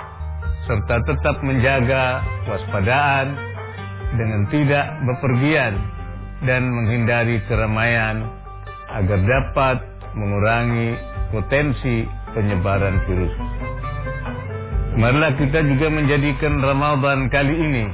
serta 0.66 1.02
tetap 1.06 1.40
menjaga 1.46 2.20
waspadaan 2.50 3.34
dengan 4.18 4.42
tidak 4.50 4.86
bepergian 5.06 5.74
dan 6.44 6.68
menghindari 6.68 7.40
keramaian 7.46 8.26
agar 8.92 9.18
dapat 9.22 9.78
mengurangi 10.14 10.94
potensi 11.30 12.06
penyebaran 12.34 13.02
virus. 13.08 13.34
Marilah 14.96 15.36
kita 15.36 15.60
juga 15.60 15.92
menjadikan 15.92 16.60
Ramadan 16.60 17.28
kali 17.28 17.52
ini 17.52 17.84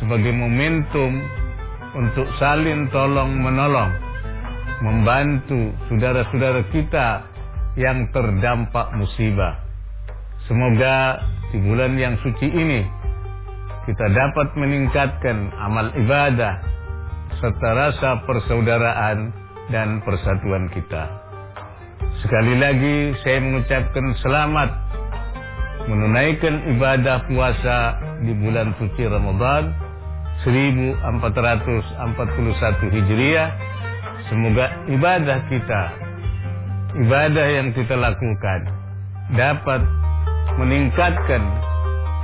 sebagai 0.00 0.32
momentum 0.32 1.20
untuk 1.94 2.26
saling 2.40 2.90
tolong 2.90 3.38
menolong, 3.38 3.92
membantu 4.82 5.70
saudara-saudara 5.86 6.66
kita 6.74 7.22
yang 7.78 8.08
terdampak 8.10 8.90
musibah. 8.96 9.62
Semoga 10.48 11.20
di 11.54 11.62
bulan 11.62 11.94
yang 11.94 12.18
suci 12.18 12.50
ini 12.50 12.82
kita 13.86 14.10
dapat 14.10 14.58
meningkatkan 14.58 15.54
amal 15.54 15.86
ibadah 15.94 16.58
serta 17.38 17.68
rasa 17.78 18.26
persaudaraan 18.26 19.30
dan 19.70 20.02
persatuan 20.02 20.66
kita. 20.74 21.06
Sekali 22.26 22.58
lagi 22.58 23.14
saya 23.22 23.38
mengucapkan 23.38 24.18
selamat 24.18 24.70
menunaikan 25.86 26.74
ibadah 26.74 27.22
puasa 27.30 28.02
di 28.26 28.34
bulan 28.34 28.74
suci 28.74 29.06
Ramadan 29.06 29.70
1441 30.42 31.06
Hijriah. 32.98 33.50
Semoga 34.26 34.66
ibadah 34.90 35.38
kita, 35.46 35.82
ibadah 36.98 37.46
yang 37.46 37.70
kita 37.76 37.94
lakukan 37.94 38.60
dapat 39.36 39.84
meningkatkan 40.58 41.42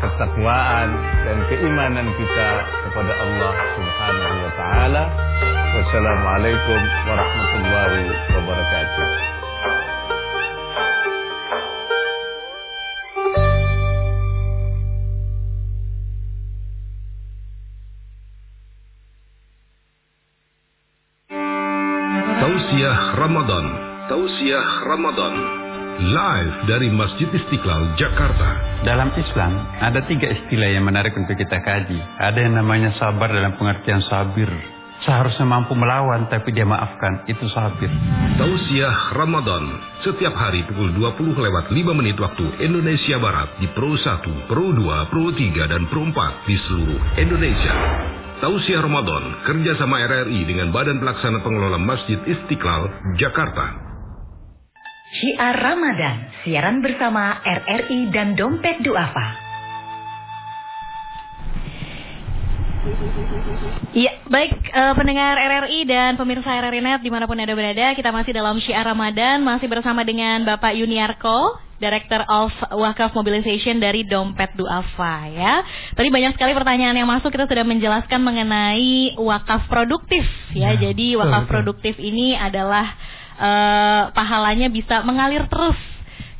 ketakwaan 0.00 0.88
dan 1.26 1.38
keimanan 1.50 2.08
kita 2.16 2.48
kepada 2.88 3.12
Allah 3.12 3.52
Subhanahu 3.76 4.36
wa 4.46 4.52
taala. 4.56 5.04
Wassalamualaikum 5.70 6.80
warahmatullahi 7.06 8.06
wabarakatuh. 8.32 9.08
Tausiah 22.40 22.98
Ramadan. 23.20 23.66
Tausiah 24.08 24.66
Ramadan 24.88 25.59
live 26.00 26.64
dari 26.64 26.88
Masjid 26.88 27.28
Istiqlal, 27.28 27.92
Jakarta. 28.00 28.80
Dalam 28.88 29.12
Islam, 29.20 29.52
ada 29.84 30.00
tiga 30.08 30.32
istilah 30.32 30.72
yang 30.72 30.88
menarik 30.88 31.12
untuk 31.12 31.36
kita 31.36 31.60
kaji. 31.60 32.00
Ada 32.16 32.40
yang 32.40 32.56
namanya 32.56 32.96
sabar 32.96 33.28
dalam 33.28 33.52
pengertian 33.60 34.00
sabir. 34.08 34.48
Seharusnya 35.04 35.48
mampu 35.48 35.72
melawan 35.72 36.28
tapi 36.28 36.52
dia 36.52 36.64
maafkan, 36.64 37.24
itu 37.24 37.48
sabir. 37.52 37.88
Tausiah 38.36 39.16
Ramadan, 39.16 39.80
setiap 40.04 40.36
hari 40.36 40.64
pukul 40.68 40.92
20 40.92 41.36
lewat 41.40 41.72
5 41.72 42.00
menit 42.00 42.16
waktu 42.20 42.44
Indonesia 42.60 43.16
Barat 43.16 43.48
di 43.60 43.68
Pro 43.72 43.96
1, 43.96 44.48
Pro 44.48 44.72
2, 44.72 45.08
Pro 45.08 45.32
3, 45.32 45.72
dan 45.72 45.88
Pro 45.88 46.04
4 46.04 46.48
di 46.48 46.56
seluruh 46.68 47.00
Indonesia. 47.16 47.74
Tausiah 48.40 48.80
Ramadan, 48.80 49.44
kerjasama 49.44 50.00
RRI 50.00 50.48
dengan 50.48 50.72
Badan 50.72 50.96
Pelaksana 50.96 51.44
Pengelola 51.44 51.76
Masjid 51.76 52.20
Istiqlal, 52.24 52.88
Jakarta. 53.20 53.89
Syiar 55.10 55.58
Ramadan, 55.58 56.30
siaran 56.46 56.78
bersama 56.86 57.42
RRI 57.42 58.14
dan 58.14 58.38
Dompet 58.38 58.78
Duafa. 58.78 59.26
Ya, 63.90 64.22
baik 64.30 64.54
uh, 64.70 64.94
pendengar 64.94 65.34
RRI 65.34 65.82
dan 65.90 66.14
pemirsa 66.14 66.54
RRI 66.62 66.78
Net 66.78 67.02
di 67.02 67.10
mana 67.10 67.26
pun 67.26 67.34
Anda 67.34 67.58
berada, 67.58 67.90
kita 67.98 68.14
masih 68.14 68.30
dalam 68.30 68.62
Syiar 68.62 68.86
Ramadan, 68.86 69.42
masih 69.42 69.66
bersama 69.66 70.06
dengan 70.06 70.46
Bapak 70.46 70.78
Yuniarko, 70.78 71.58
Director 71.82 72.22
of 72.30 72.54
Wakaf 72.70 73.10
Mobilization 73.10 73.82
dari 73.82 74.06
Dompet 74.06 74.54
Duafa 74.54 75.26
ya. 75.26 75.66
Tadi 75.90 76.06
banyak 76.06 76.38
sekali 76.38 76.54
pertanyaan 76.54 76.94
yang 76.94 77.10
masuk, 77.10 77.34
kita 77.34 77.50
sudah 77.50 77.66
menjelaskan 77.66 78.22
mengenai 78.22 79.18
wakaf 79.18 79.66
produktif 79.66 80.22
ya. 80.54 80.70
ya 80.78 80.86
Jadi 80.86 81.18
wakaf 81.18 81.50
produktif 81.50 81.98
ini 81.98 82.38
adalah 82.38 82.94
uh, 83.40 84.12
pahalanya 84.12 84.68
bisa 84.68 85.00
mengalir 85.02 85.48
terus 85.48 85.76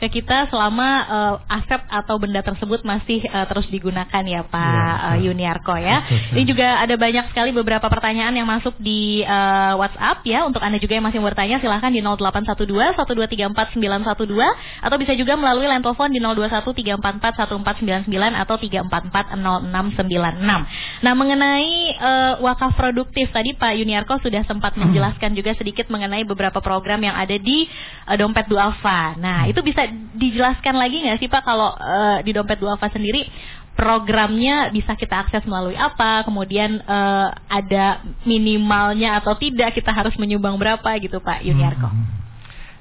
ke 0.01 0.09
kita 0.09 0.49
selama 0.49 0.89
uh, 1.05 1.35
aset 1.45 1.85
atau 1.93 2.17
benda 2.17 2.41
tersebut 2.41 2.81
masih 2.89 3.21
uh, 3.29 3.45
terus 3.45 3.69
digunakan 3.69 4.25
ya 4.25 4.41
Pak 4.49 4.57
ya, 4.57 4.89
uh, 5.13 5.17
Yuniarko 5.21 5.77
ya. 5.77 6.01
Ini 6.33 6.43
juga 6.49 6.81
ada 6.81 6.97
banyak 6.97 7.29
sekali 7.29 7.53
beberapa 7.53 7.85
pertanyaan 7.93 8.33
yang 8.33 8.49
masuk 8.49 8.73
di 8.81 9.21
uh, 9.21 9.77
WhatsApp 9.77 10.25
ya. 10.25 10.49
Untuk 10.49 10.65
Anda 10.65 10.81
juga 10.81 10.97
yang 10.97 11.05
masih 11.05 11.21
bertanya 11.21 11.61
silahkan 11.61 11.93
di 11.93 12.01
0812 12.01 12.97
1234 12.97 13.77
912 13.77 14.89
atau 14.89 14.97
bisa 14.97 15.13
juga 15.13 15.37
melalui 15.37 15.69
line 15.69 15.85
telepon 15.85 16.09
di 16.09 16.19
021 16.19 16.97
344 16.97 18.09
1499 18.09 18.41
atau 18.41 18.57
344 18.57 19.37
0696. 19.37 21.05
Nah, 21.05 21.13
mengenai 21.13 21.73
uh, 22.01 22.33
wakaf 22.41 22.73
produktif 22.73 23.29
tadi 23.37 23.53
Pak 23.53 23.77
Yuniarko 23.77 24.17
sudah 24.25 24.49
sempat 24.49 24.81
menjelaskan 24.81 25.37
juga 25.37 25.53
sedikit 25.61 25.93
mengenai 25.93 26.25
beberapa 26.25 26.65
program 26.65 27.05
yang 27.05 27.13
ada 27.13 27.37
di 27.37 27.69
uh, 28.09 28.17
Dompet 28.17 28.49
Duafa. 28.49 29.21
Nah, 29.21 29.45
itu 29.45 29.61
bisa 29.61 29.90
dijelaskan 30.17 30.75
lagi 30.79 31.03
nggak 31.05 31.19
sih 31.21 31.29
Pak 31.29 31.43
kalau 31.45 31.75
uh, 31.75 32.19
di 32.23 32.31
dompet 32.33 32.59
duafa 32.59 32.91
sendiri 32.91 33.27
programnya 33.81 34.69
bisa 34.69 34.93
kita 34.93 35.25
akses 35.25 35.41
melalui 35.49 35.73
apa, 35.73 36.21
kemudian 36.29 36.85
uh, 36.85 37.33
ada 37.49 38.05
minimalnya 38.29 39.17
atau 39.17 39.33
tidak 39.41 39.73
kita 39.73 39.89
harus 39.89 40.13
menyumbang 40.21 40.61
berapa 40.61 40.91
gitu 41.01 41.17
Pak 41.25 41.41
Yuniarko. 41.41 41.89
Hmm. 41.89 42.05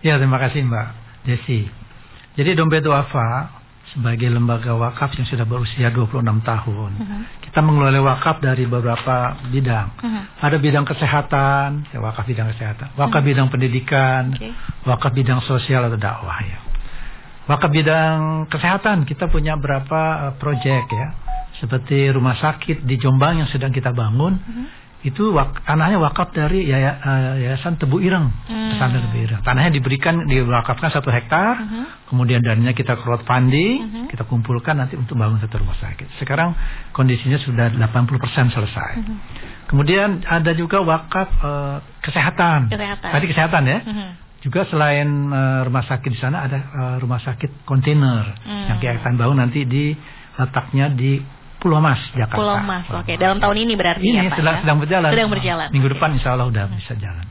Ya 0.04 0.20
terima 0.20 0.36
kasih 0.44 0.68
Mbak 0.68 0.88
Desi. 1.24 1.72
Jadi 2.36 2.56
dompet 2.56 2.84
duafa 2.84 3.60
sebagai 3.96 4.30
lembaga 4.30 4.76
wakaf 4.78 5.18
yang 5.18 5.26
sudah 5.28 5.44
berusia 5.48 5.90
26 5.90 6.22
tahun. 6.46 6.92
Uh 6.94 7.04
-huh. 7.04 7.22
Kita 7.42 7.60
mengelola 7.64 8.00
wakaf 8.16 8.38
dari 8.44 8.70
beberapa 8.70 9.40
bidang. 9.50 9.88
Uh 10.00 10.06
-huh. 10.06 10.24
Ada 10.40 10.58
bidang 10.62 10.86
kesehatan, 10.86 11.90
ya 11.90 12.00
wakaf 12.00 12.28
bidang 12.28 12.54
kesehatan, 12.54 12.94
wakaf 12.96 13.10
uh 13.10 13.24
-huh. 13.24 13.28
bidang 13.28 13.48
pendidikan, 13.50 14.36
okay. 14.36 14.54
wakaf 14.86 15.12
bidang 15.16 15.42
sosial 15.48 15.90
atau 15.90 15.98
dakwah 15.98 16.38
ya. 16.44 16.69
Maka 17.50 17.66
bidang 17.66 18.46
kesehatan 18.46 19.10
kita 19.10 19.26
punya 19.26 19.58
berapa 19.58 20.30
uh, 20.30 20.34
proyek 20.38 20.86
ya. 20.86 21.08
Seperti 21.58 22.14
rumah 22.14 22.38
sakit 22.38 22.86
di 22.86 22.96
Jombang 23.02 23.42
yang 23.42 23.50
sedang 23.50 23.74
kita 23.74 23.90
bangun. 23.90 24.38
Uh 24.38 24.46
-huh. 24.54 24.68
Itu 25.00 25.32
wak, 25.32 25.64
tanahnya 25.64 25.96
wakaf 25.96 26.36
dari 26.36 26.68
uh, 26.68 27.40
Yayasan 27.40 27.80
Tebu 27.80 28.04
Ireng. 28.04 28.30
Hmm. 28.52 28.76
Tebu 28.76 29.18
Ireng. 29.18 29.42
Tanahnya 29.48 29.72
diberikan, 29.72 30.28
diwakafkan 30.28 30.92
satu 30.94 31.10
hektar. 31.10 31.56
Uh 31.58 31.66
-huh. 31.66 31.86
Kemudian 32.14 32.46
darinya 32.46 32.76
kita 32.76 33.00
crowdfunding. 33.02 33.76
Uh 33.82 33.88
-huh. 33.90 34.06
Kita 34.14 34.30
kumpulkan 34.30 34.78
nanti 34.78 34.94
untuk 34.94 35.18
bangun 35.18 35.42
satu 35.42 35.58
rumah 35.58 35.80
sakit. 35.82 36.22
Sekarang 36.22 36.54
kondisinya 36.94 37.42
sudah 37.42 37.74
80% 37.74 38.54
selesai. 38.54 38.92
Uh 38.94 39.04
-huh. 39.10 39.18
Kemudian 39.66 40.22
ada 40.22 40.54
juga 40.54 40.86
wakaf 40.86 41.28
uh, 41.42 41.82
kesehatan. 42.06 42.70
kesehatan. 42.70 43.10
Tadi 43.10 43.26
kesehatan 43.26 43.64
ya. 43.66 43.80
Uh 43.82 43.90
-huh 43.90 44.29
juga 44.40 44.64
selain 44.72 45.08
uh, 45.30 45.62
rumah 45.68 45.84
sakit 45.84 46.10
di 46.16 46.20
sana 46.20 46.48
ada 46.48 46.58
uh, 46.72 46.96
rumah 47.04 47.20
sakit 47.20 47.68
kontainer 47.68 48.24
hmm. 48.40 48.66
yang 48.72 48.78
kita 48.80 49.04
akan 49.04 49.20
bangun 49.20 49.38
nanti 49.44 49.68
di 49.68 49.92
letaknya 50.40 50.88
di 50.96 51.20
Pulau 51.60 51.84
Mas 51.84 52.00
Jakarta. 52.16 52.40
Pulau 52.40 52.56
Mas, 52.64 52.88
oke. 52.88 53.04
Okay. 53.04 53.16
Dalam 53.20 53.44
tahun 53.44 53.68
ini 53.68 53.76
berarti 53.76 54.00
ini 54.00 54.16
ya 54.16 54.32
Pak 54.32 54.40
sedang, 54.40 54.56
ya? 54.56 54.62
sedang 54.64 54.78
berjalan. 54.80 55.10
Sedang 55.12 55.30
berjalan. 55.30 55.68
Minggu 55.76 55.90
depan 55.92 56.10
Insya 56.16 56.30
Allah 56.40 56.48
udah 56.48 56.66
hmm. 56.72 56.80
bisa 56.80 56.94
jalan. 56.96 57.26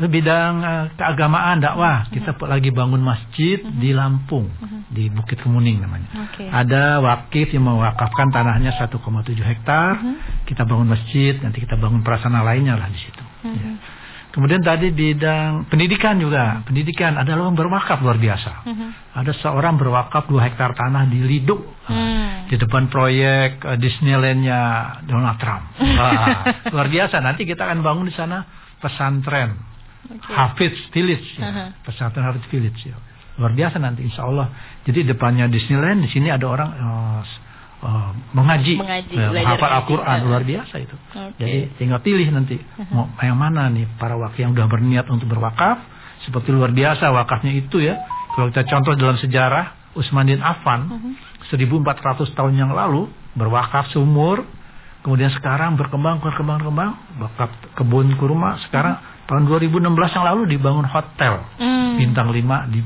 Bidang 0.00 0.54
uh, 0.64 0.84
keagamaan 0.96 1.60
dakwah 1.60 2.08
hmm. 2.08 2.12
kita 2.16 2.30
lagi 2.48 2.72
bangun 2.72 3.04
masjid 3.04 3.60
hmm. 3.60 3.76
di 3.76 3.90
Lampung 3.92 4.48
hmm. 4.48 4.88
di 4.88 5.12
Bukit 5.12 5.44
Kemuning 5.44 5.84
namanya. 5.84 6.08
Okay. 6.32 6.48
Ada 6.48 7.04
wakif 7.04 7.52
yang 7.52 7.68
mewakafkan 7.68 8.32
tanahnya 8.32 8.72
1,7 8.80 8.96
hektar. 9.44 10.00
Hmm. 10.00 10.16
Kita 10.48 10.64
bangun 10.64 10.88
masjid, 10.88 11.36
nanti 11.44 11.60
kita 11.60 11.76
bangun 11.76 12.00
prasana 12.00 12.40
lainnya 12.40 12.80
lah 12.80 12.88
di 12.88 12.96
situ. 12.96 13.24
Hmm. 13.44 13.52
Ya. 13.60 13.70
Kemudian 14.30 14.62
tadi 14.62 14.94
bidang 14.94 15.66
pendidikan 15.66 16.14
juga. 16.22 16.62
Pendidikan 16.62 17.18
ada 17.18 17.34
orang 17.34 17.58
berwakaf 17.58 17.98
luar 17.98 18.14
biasa. 18.14 18.62
Uh-huh. 18.62 18.90
Ada 19.18 19.34
seorang 19.42 19.74
berwakaf 19.74 20.30
dua 20.30 20.46
hektar 20.46 20.70
tanah 20.78 21.10
di 21.10 21.18
Liduk. 21.18 21.66
Hmm. 21.90 22.46
Di 22.46 22.54
depan 22.54 22.86
proyek 22.86 23.62
uh, 23.66 23.74
Disneylandnya 23.74 24.60
Donald 25.02 25.34
Trump. 25.42 25.74
Wah, 25.98 26.46
luar 26.70 26.86
biasa. 26.86 27.18
Nanti 27.18 27.42
kita 27.42 27.66
akan 27.66 27.82
bangun 27.82 28.06
di 28.06 28.14
sana 28.14 28.46
pesantren. 28.78 29.58
Okay. 30.06 30.30
Hafiz 30.30 30.74
Village. 30.94 31.28
Ya. 31.34 31.50
Uh-huh. 31.50 31.68
Pesantren 31.82 32.22
Hafiz 32.22 32.46
Village. 32.54 32.80
Ya. 32.86 32.98
Luar 33.34 33.50
biasa 33.50 33.82
nanti 33.82 34.06
insya 34.06 34.30
Allah. 34.30 34.46
Jadi 34.86 35.10
depannya 35.10 35.50
Disneyland, 35.50 36.06
di 36.06 36.10
sini 36.10 36.30
ada 36.30 36.46
orang... 36.46 36.70
Uh, 36.78 37.22
uh, 37.82 38.10
mengaji, 38.32 38.78
mengaji 38.80 39.14
ya, 39.16 39.28
menghafal 39.32 39.70
Al-Quran 39.82 40.18
luar 40.28 40.42
biasa 40.44 40.74
itu. 40.80 40.96
Okay. 41.10 41.36
Jadi 41.40 41.58
tinggal 41.80 42.00
pilih 42.00 42.28
nanti 42.32 42.56
mau 42.92 43.10
yang 43.20 43.36
mana 43.36 43.68
nih 43.68 43.88
para 44.00 44.16
wakil 44.16 44.48
yang 44.48 44.52
sudah 44.56 44.68
berniat 44.68 45.06
untuk 45.10 45.28
berwakaf 45.28 45.82
seperti 46.24 46.52
luar 46.52 46.72
biasa 46.72 47.12
wakafnya 47.12 47.52
itu 47.56 47.80
ya. 47.80 48.00
Kalau 48.36 48.52
kita 48.54 48.62
contoh 48.68 48.94
dalam 48.94 49.18
sejarah 49.18 49.92
Utsman 49.98 50.30
bin 50.30 50.38
Affan 50.38 50.86
uh-huh. 50.86 51.50
1400 51.50 52.30
tahun 52.30 52.52
yang 52.54 52.70
lalu 52.70 53.10
berwakaf 53.34 53.90
seumur 53.90 54.46
Kemudian 55.00 55.32
sekarang 55.32 55.80
berkembang, 55.80 56.20
berkembang, 56.20 56.60
berkembang. 56.60 56.92
Wakaf 57.24 57.50
kebun 57.72 58.20
kurma 58.20 58.60
sekarang 58.68 59.00
tahun 59.24 59.48
2016 59.48 59.88
yang 59.96 60.24
lalu 60.28 60.42
dibangun 60.52 60.84
hotel 60.84 61.40
Hmm. 61.56 61.96
bintang 61.96 62.28
5 62.28 62.68
di 62.68 62.80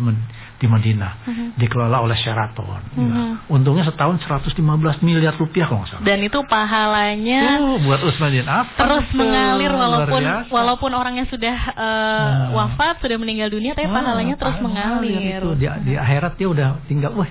di 0.55 0.67
Madinah 0.71 1.13
dikelola 1.59 1.99
oleh 2.01 2.15
Sheraton. 2.15 2.67
Ya. 2.95 3.43
Untungnya 3.51 3.85
setahun 3.85 4.23
115 4.23 4.55
miliar 5.03 5.35
rupiah 5.35 5.67
kalau 5.67 5.83
nggak 5.83 5.99
salah. 5.99 6.05
Dan 6.07 6.19
itu 6.23 6.39
pahalanya 6.47 7.43
Oh, 7.61 7.79
buat 7.83 8.01
Usman 8.07 8.31
bin 8.31 8.47
Affan 8.47 8.79
terus 8.87 9.07
itu 9.11 9.19
mengalir 9.19 9.73
walaupun 9.75 10.23
walaupun 10.49 10.91
orangnya 10.95 11.27
sudah 11.27 11.57
eh, 11.75 12.31
wafat 12.55 13.03
sudah 13.03 13.19
meninggal 13.19 13.51
dunia 13.51 13.75
tapi 13.75 13.91
Wah, 13.91 13.99
pahalanya 14.01 14.35
terus 14.39 14.57
pahala 14.59 14.67
mengalir. 14.71 15.43
Itu. 15.43 15.51
Di, 15.59 15.67
di 15.85 15.93
akhirat 15.99 16.33
dia 16.39 16.49
udah 16.49 16.69
tinggal, 16.87 17.11
wah, 17.19 17.31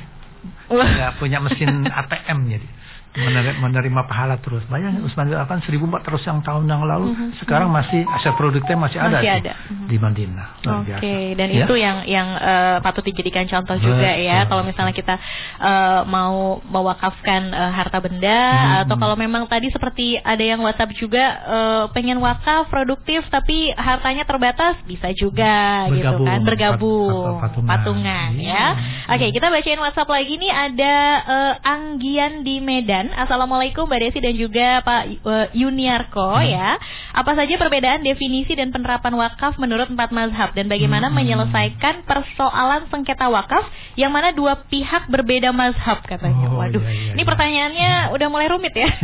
Wah. 0.70 0.90
nggak 0.92 1.12
punya 1.24 1.40
mesin 1.40 1.88
ATM 2.04 2.40
jadi 2.52 2.68
menerima, 3.15 3.58
menerima 3.60 4.02
pahala 4.04 4.36
terus. 4.38 4.65
Bayangin 4.65 5.02
Usman 5.02 5.28
bin 5.28 5.38
Affan 5.38 5.62
1400 5.62 6.02
yang 6.23 6.39
tahun 6.41 6.63
yang 6.65 6.82
lalu 6.82 7.13
sekarang 7.38 7.69
masih 7.69 8.02
aset 8.10 8.34
produknya 8.34 8.73
masih, 8.76 8.97
ada. 8.97 9.17
Masih 9.17 9.32
ada. 9.32 9.54
di 9.84 9.97
Madinah. 9.97 10.47
Oke, 10.60 10.86
biasa. 10.89 11.38
dan 11.38 11.47
Ya? 11.47 11.63
itu 11.63 11.73
yang 11.76 11.97
yang 12.06 12.28
eh, 12.34 12.78
patut 12.80 13.04
dijadikan 13.04 13.45
contoh 13.45 13.78
juga 13.78 14.10
ya. 14.12 14.41
Betul. 14.41 14.49
Kalau 14.49 14.63
misalnya 14.63 14.93
kita 14.93 15.15
eh, 15.60 16.02
mau 16.06 16.58
mewakafkan 16.63 17.41
eh, 17.49 17.71
harta 17.71 17.97
benda 17.97 18.36
Hmm. 18.43 18.82
atau 18.84 18.95
kalau 18.97 19.13
memang 19.13 19.45
tadi 19.45 19.69
seperti 19.69 20.17
ada 20.17 20.41
yang 20.41 20.60
WhatsApp 20.60 20.93
juga 20.93 21.23
eh, 21.45 21.84
pengen 21.91 22.17
wakaf 22.17 22.67
produktif 22.67 23.21
tapi 23.28 23.69
hartanya 23.71 24.23
terbatas 24.23 24.80
bisa 24.84 25.12
juga 25.12 25.86
gitu 25.88 26.02
Bergabung, 26.02 26.28
kan 26.28 26.39
bergabung 26.43 27.12
pat- 27.39 27.54
pat- 27.54 27.67
patungan. 27.67 28.30
ya. 28.36 28.41
Iya. 28.43 28.65
Oke, 29.12 29.26
kita 29.32 29.47
bacain 29.47 29.78
WhatsApp 29.78 30.10
lagi 30.10 30.34
nih 30.36 30.52
ada 30.52 30.95
eh, 31.23 31.54
Anggian 31.63 32.41
di 32.41 32.58
Medan. 32.58 33.03
Assalamualaikum 33.12 33.84
Mbak 33.84 34.00
Desi 34.00 34.20
dan 34.20 34.36
juga 34.36 34.80
Pak 34.80 35.02
eh, 35.12 35.48
Yuniarko 35.58 36.39
Hmm. 36.39 36.48
ya. 36.48 36.80
Apa 37.12 37.34
saja 37.34 37.58
perbedaan 37.58 38.00
definisi 38.02 38.54
dan 38.54 38.70
penerapan 38.70 39.12
wakaf 39.13 39.58
menurut 39.58 39.89
empat 39.89 40.10
mazhab 40.10 40.54
dan 40.54 40.70
bagaimana 40.70 41.12
Hmm. 41.12 41.18
menyelesaikan 41.18 42.06
persoalan 42.06 42.88
sengketa 42.88 43.28
wakaf 43.28 43.66
yang 43.96 44.10
mana 44.10 44.32
dua 44.32 44.63
pihak 44.63 45.10
berbeda 45.10 45.52
mazhab 45.52 46.00
katanya. 46.04 46.48
Oh, 46.48 46.62
Waduh, 46.62 46.80
iya, 46.80 46.92
iya, 46.92 47.12
ini 47.13 47.22
iya. 47.22 47.28
pertanyaannya 47.28 47.92
udah 48.13 48.28
mulai 48.30 48.48
rumit 48.48 48.72
ya. 48.72 48.88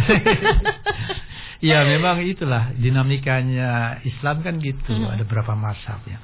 Ya 1.60 1.84
memang 1.84 2.24
itulah 2.24 2.72
dinamikanya 2.72 4.00
Islam 4.08 4.40
kan 4.40 4.64
gitu 4.64 4.96
Mhm. 4.96 5.12
ada 5.12 5.24
berapa 5.28 5.60
mazhab 5.60 6.00
ya. 6.08 6.16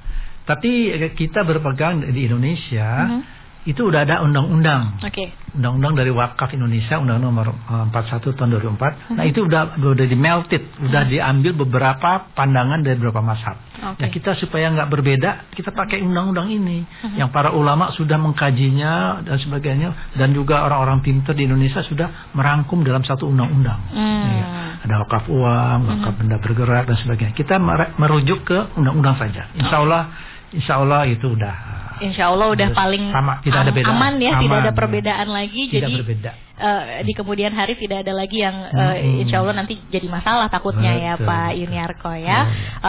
Tapi 0.48 0.88
eh, 0.88 1.12
kita 1.12 1.44
berpegang 1.44 2.00
di 2.08 2.24
Indonesia 2.24 3.04
Mhm. 3.04 3.20
Itu 3.66 3.82
udah 3.82 4.00
ada 4.02 4.22
undang-undang 4.22 5.02
Oke. 5.02 5.34
undang-undang 5.52 5.94
dari 5.94 6.08
wakaf 6.08 6.54
Indonesia 6.54 6.96
undang-undang 6.96 7.34
nomor 7.34 7.46
eh, 7.50 7.84
41 7.90 8.30
tahun 8.32 8.48
2004 8.54 9.10
nah 9.12 9.20
Mhm. 9.20 9.30
itu 9.30 9.40
udah 9.42 9.62
udah 9.76 10.06
di 10.06 10.16
melted 10.16 10.62
udah 10.80 11.02
diambil 11.04 11.52
beberapa 11.58 12.30
pandangan 12.30 12.80
dari 12.80 12.94
beberapa 12.94 13.18
mazhab 13.20 13.58
Oke. 13.76 13.98
nah 13.98 14.08
kita 14.08 14.34
supaya 14.36 14.70
nggak 14.70 14.86
berbeda 14.86 15.30
kita 15.50 15.70
pakai 15.70 15.98
undang-undang 16.00 16.46
ini 16.48 16.86
Mhm. 16.86 17.18
yang 17.18 17.28
para 17.28 17.50
ulama 17.50 17.90
sudah 17.90 18.14
mengkajinya 18.16 18.92
dan 19.20 19.36
sebagainya 19.36 20.14
dan 20.14 20.30
juga 20.30 20.62
orang-orang 20.62 21.00
pintar 21.00 21.32
di 21.32 21.44
Indonesia 21.44 21.82
sudah 21.82 22.30
merangkum 22.32 22.80
dalam 22.80 23.02
satu 23.02 23.26
undang-undang 23.26 23.82
Hmm. 23.90 24.22
Iya. 24.26 24.46
ada 24.82 24.94
wakaf 25.02 25.26
uang 25.26 25.80
wakaf 25.84 26.14
benda 26.14 26.38
bergerak 26.38 26.86
dan 26.86 26.96
sebagainya 26.96 27.34
kita 27.34 27.58
merujuk 27.96 28.44
ke 28.44 28.58
undang-undang 28.76 29.16
saja 29.16 29.50
Insya 29.52 29.82
Allah 29.82 30.02
Insya 30.46 30.78
Allah 30.78 31.02
itu 31.04 31.26
udah 31.28 31.54
Insya 32.00 32.28
Allah 32.28 32.52
udah 32.52 32.68
Terus 32.70 32.78
paling 32.78 33.04
sama, 33.10 33.40
tidak 33.40 33.60
ada 33.64 33.72
beda. 33.72 33.88
aman 33.88 34.14
ya, 34.18 34.32
tidak 34.36 34.52
Aman, 34.52 34.62
ada 34.62 34.72
ya. 34.72 34.76
perbedaan 34.76 35.28
lagi. 35.30 35.62
tidak 35.68 35.88
jadi 35.88 35.94
berbeda 36.02 36.30
eh, 36.56 36.82
di 37.04 37.12
kemudian 37.12 37.52
hari 37.52 37.76
tidak 37.76 38.00
ada 38.00 38.12
lagi 38.12 38.40
yang 38.40 38.56
Mm-mm. 38.68 39.20
insya 39.20 39.44
Allah 39.44 39.54
nanti 39.54 39.76
jadi 39.88 40.08
masalah 40.08 40.48
takutnya 40.48 40.92
ya 40.96 41.12
Betul, 41.14 41.28
Pak 41.28 41.46
betul. 41.46 41.58
Yuniarko 41.60 42.12
ya. 42.16 42.24
Ya, 42.26 42.40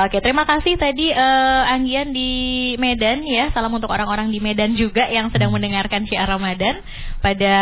Oke 0.07 0.17
terima 0.19 0.43
kasih 0.43 0.73
tadi 0.75 1.11
eh, 1.11 1.61
Anggian 1.67 2.11
di 2.11 2.31
Medan 2.75 3.23
ya. 3.23 3.51
Salam 3.51 3.75
untuk 3.75 3.91
orang-orang 3.91 4.31
di 4.31 4.39
Medan 4.39 4.75
juga 4.75 5.07
yang 5.07 5.27
sedang 5.31 5.51
mendengarkan 5.51 6.07
syiar 6.07 6.27
Ramadan 6.27 6.79
pada 7.19 7.55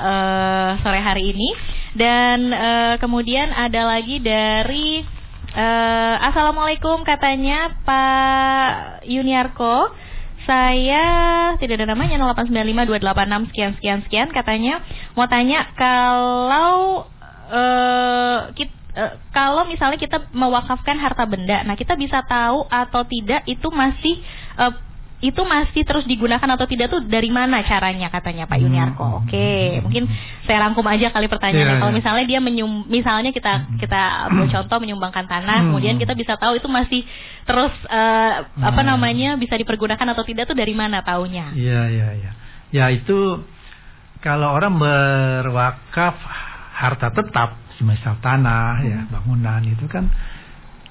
eh, 0.00 0.70
sore 0.80 1.00
hari 1.00 1.32
ini. 1.32 1.48
Dan 1.92 2.52
eh, 2.52 2.94
kemudian 2.96 3.52
ada 3.52 3.84
lagi 3.84 4.16
dari 4.18 5.00
eh, 5.52 6.14
Assalamualaikum 6.24 7.04
katanya 7.04 7.72
Pak 7.84 8.68
Yuniarko. 9.04 10.08
Saya 10.48 11.04
tidak 11.60 11.80
ada 11.80 11.92
namanya 11.92 12.16
0895286 12.32 13.50
sekian 13.52 13.72
sekian 13.76 13.98
sekian. 14.06 14.28
Katanya 14.32 14.80
mau 15.14 15.28
tanya 15.28 15.68
kalau 15.76 17.04
eh 17.50 18.38
kit- 18.56 18.78
eh, 18.94 19.12
kalau 19.34 19.66
misalnya 19.66 19.98
kita 19.98 20.30
mewakafkan 20.32 20.96
harta 20.96 21.26
benda, 21.26 21.66
nah 21.66 21.74
kita 21.74 21.98
bisa 21.98 22.22
tahu 22.24 22.64
atau 22.70 23.02
tidak 23.04 23.42
itu 23.44 23.68
masih 23.68 24.22
eh, 24.58 24.72
itu 25.20 25.44
masih 25.44 25.84
terus 25.84 26.08
digunakan 26.08 26.48
atau 26.56 26.64
tidak 26.64 26.88
tuh 26.88 27.04
dari 27.04 27.28
mana 27.28 27.60
caranya 27.60 28.08
katanya 28.08 28.48
Pak 28.48 28.56
Yuniarko. 28.56 29.04
Hmm. 29.04 29.18
Oke, 29.28 29.80
mungkin 29.84 30.08
saya 30.48 30.64
rangkum 30.64 30.84
aja 30.88 31.12
kali 31.12 31.28
pertanyaannya. 31.28 31.76
Iya, 31.76 31.80
Kalau 31.84 31.92
iya. 31.92 31.98
misalnya 32.00 32.24
dia 32.24 32.40
menyum, 32.40 32.88
misalnya 32.88 33.30
kita 33.30 33.68
kita 33.76 34.32
ambil 34.32 34.48
contoh 34.48 34.78
menyumbangkan 34.80 35.28
tanah, 35.28 35.60
Hmm. 35.60 35.76
kemudian 35.76 36.00
kita 36.00 36.16
bisa 36.16 36.40
tahu 36.40 36.56
itu 36.56 36.68
masih 36.72 37.04
terus 37.44 37.72
apa 38.56 38.80
Hmm. 38.80 38.88
namanya 38.96 39.36
bisa 39.36 39.60
dipergunakan 39.60 40.08
atau 40.16 40.24
tidak 40.24 40.48
tuh 40.48 40.56
dari 40.56 40.72
mana 40.72 41.04
taunya? 41.04 41.52
Iya, 41.52 41.80
iya, 41.92 42.08
iya. 42.16 42.32
Ya 42.72 42.84
itu 42.88 43.44
kalau 44.24 44.56
orang 44.56 44.80
berwakaf 44.80 46.16
harta 46.80 47.12
tetap, 47.12 47.60
semisal 47.76 48.16
tanah, 48.24 48.80
ya 48.88 49.04
Hmm. 49.04 49.12
bangunan 49.12 49.60
itu 49.68 49.84
kan 49.84 50.08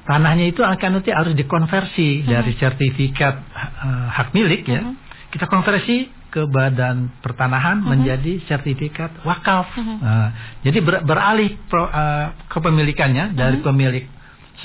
tanahnya 0.09 0.49
itu 0.49 0.65
akan 0.65 0.89
nanti 0.97 1.13
harus 1.13 1.37
dikonversi 1.37 2.25
dari 2.25 2.57
sertifikat 2.57 3.35
eh, 3.53 4.07
hak 4.09 4.33
milik 4.33 4.65
ya. 4.65 4.81
Hmm. 4.81 4.97
Kita 5.29 5.45
konversi 5.45 6.09
ke 6.33 6.49
badan 6.49 7.13
pertanahan 7.21 7.77
menjadi 7.81 8.41
sertifikat 8.49 9.21
wakaf. 9.21 9.69
Mhm. 9.77 9.95
Nah, 10.01 10.29
jadi 10.65 10.77
ber- 10.81 11.05
beralih 11.05 11.61
pro- 11.69 11.89
eh, 11.93 12.33
kepemilikannya 12.49 13.37
dari 13.37 13.61
pemilik 13.61 14.09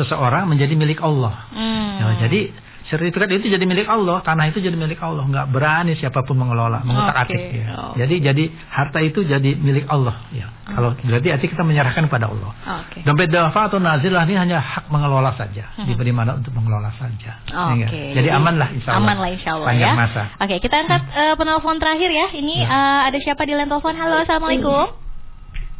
seseorang 0.00 0.48
menjadi 0.48 0.72
milik 0.72 1.04
Allah. 1.04 1.44
Hmm. 1.52 1.92
Ya, 2.00 2.06
jadi 2.24 2.40
sertifikat 2.84 3.32
itu 3.32 3.48
jadi 3.48 3.64
milik 3.64 3.86
Allah, 3.86 4.20
tanah 4.20 4.48
itu 4.48 4.60
jadi 4.60 4.74
milik 4.74 5.00
Allah, 5.00 5.24
nggak 5.24 5.46
berani 5.48 5.96
siapa 5.96 6.20
pun 6.20 6.36
mengelola, 6.36 6.84
mengutak 6.84 7.16
Oke, 7.16 7.32
atik. 7.32 7.40
Ya. 7.54 7.66
oh. 7.72 7.92
Jadi 7.96 8.14
jadi 8.20 8.44
harta 8.68 8.98
itu 9.00 9.24
jadi 9.24 9.50
milik 9.56 9.88
Allah. 9.88 10.20
Ya. 10.30 10.52
Kalau 10.64 10.96
berarti 10.96 11.28
arti 11.28 11.46
kita 11.48 11.60
menyerahkan 11.60 12.08
kepada 12.08 12.28
Allah. 12.28 12.52
Oke. 12.84 13.04
Dompet 13.04 13.28
dafa 13.28 13.68
atau 13.68 13.76
nazilah 13.78 14.24
ini 14.24 14.36
hanya 14.36 14.58
hak 14.60 14.88
mengelola 14.88 15.32
saja, 15.34 15.68
Hmm. 15.76 15.84
diberi 15.84 16.10
mana 16.10 16.36
untuk 16.36 16.52
mengelola 16.52 16.88
saja. 16.96 17.40
Oke. 17.72 17.84
Ya. 17.84 18.14
Jadi 18.16 18.28
aman 18.28 18.54
lah 18.56 18.68
insya 18.68 18.90
Allah. 18.92 19.00
Aman 19.00 19.16
lah 19.20 19.30
insya 19.32 19.50
Allah 19.56 19.66
Panjang 19.68 19.92
ya. 19.92 20.00
masa. 20.00 20.22
Oke, 20.40 20.56
kita 20.58 20.76
angkat 20.78 21.02
eh, 21.10 21.34
penelpon 21.36 21.76
terakhir 21.76 22.10
ya. 22.10 22.26
Ini 22.30 22.56
Ya. 22.60 22.68
eh, 22.68 23.00
ada 23.08 23.18
siapa 23.18 23.44
di 23.44 23.52
line 23.52 23.68
telepon? 23.68 23.92
Halo, 23.92 24.24
assalamualaikum. 24.24 25.03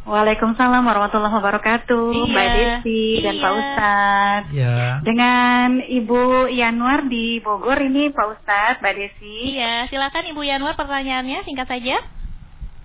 Waalaikumsalam 0.05 0.85
warahmatullahi 0.85 1.33
wabarakatuh, 1.33 2.13
Iya. 2.13 2.29
Mbak 2.29 2.47
Desi 2.53 3.03
dan 3.25 3.33
Iya. 3.33 3.41
Pak 3.41 3.53
Ustadz. 3.57 4.47
Ya. 4.53 4.77
Dengan 5.01 5.67
Ibu 5.81 6.21
Yanwar 6.53 7.09
di 7.09 7.41
Bogor 7.41 7.81
ini 7.81 8.13
Pak 8.13 8.37
Ustadz, 8.37 8.79
Mbak 8.85 8.93
Desi. 8.93 9.57
Iya, 9.57 9.89
silakan 9.89 10.29
Ibu 10.29 10.41
Yanwar 10.45 10.77
pertanyaannya 10.77 11.41
singkat 11.41 11.65
saja. 11.65 11.97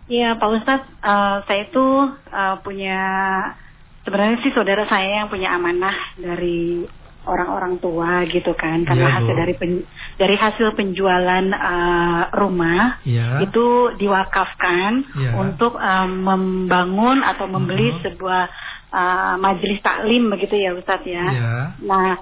Iya 0.08 0.40
Pak 0.40 0.48
Ustadz, 0.48 0.88
eh, 1.04 1.36
saya 1.44 1.62
itu 1.68 1.86
eh, 2.32 2.56
punya 2.64 3.00
sebenarnya 4.02 4.40
sih 4.40 4.52
saudara 4.56 4.88
saya 4.88 5.20
yang 5.20 5.28
punya 5.28 5.52
amanah 5.52 6.16
dari 6.16 6.88
orang-orang 7.20 7.76
tua 7.78 8.24
gitu 8.24 8.52
kan, 8.52 8.80
karena 8.82 9.06
Bu. 9.06 9.14
hasil 9.20 9.34
dari 9.36 9.54
pen- 9.54 9.84
dari 10.16 10.34
hasil 10.34 10.72
penjualan 10.72 11.44
eh, 11.46 12.22
rumah 12.32 13.00
Ya. 13.04 13.40
itu 13.40 13.92
diwakafkan 13.94 15.04
Ya. 15.14 15.36
untuk 15.36 15.76
eh, 15.76 16.08
membangun 16.08 17.20
atau 17.20 17.44
membeli 17.44 17.92
Mhm. 17.92 18.00
sebuah 18.00 18.42
eh, 18.90 19.34
majelis 19.36 19.78
taklim 19.80 20.28
begitu 20.28 20.56
ya 20.56 20.74
Ustadz 20.74 21.06
ya. 21.06 21.26
Ya. 21.30 21.54
Nah, 21.78 22.18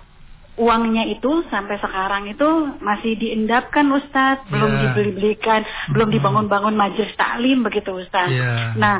uangnya 0.58 1.06
itu 1.06 1.46
sampai 1.46 1.78
sekarang 1.78 2.26
itu 2.26 2.48
masih 2.82 3.14
diendapkan 3.14 3.86
Ustadz, 3.88 4.50
belum 4.50 4.68
Ya. 4.68 4.80
dibeli-belikan, 4.84 5.62
belum 5.88 6.10
Mhm. 6.10 6.14
dibangun-bangun 6.18 6.74
majelis 6.74 7.14
taklim 7.14 7.62
begitu 7.62 7.94
Ustadz. 7.94 8.34
Ya. 8.34 8.74
Nah, 8.74 8.98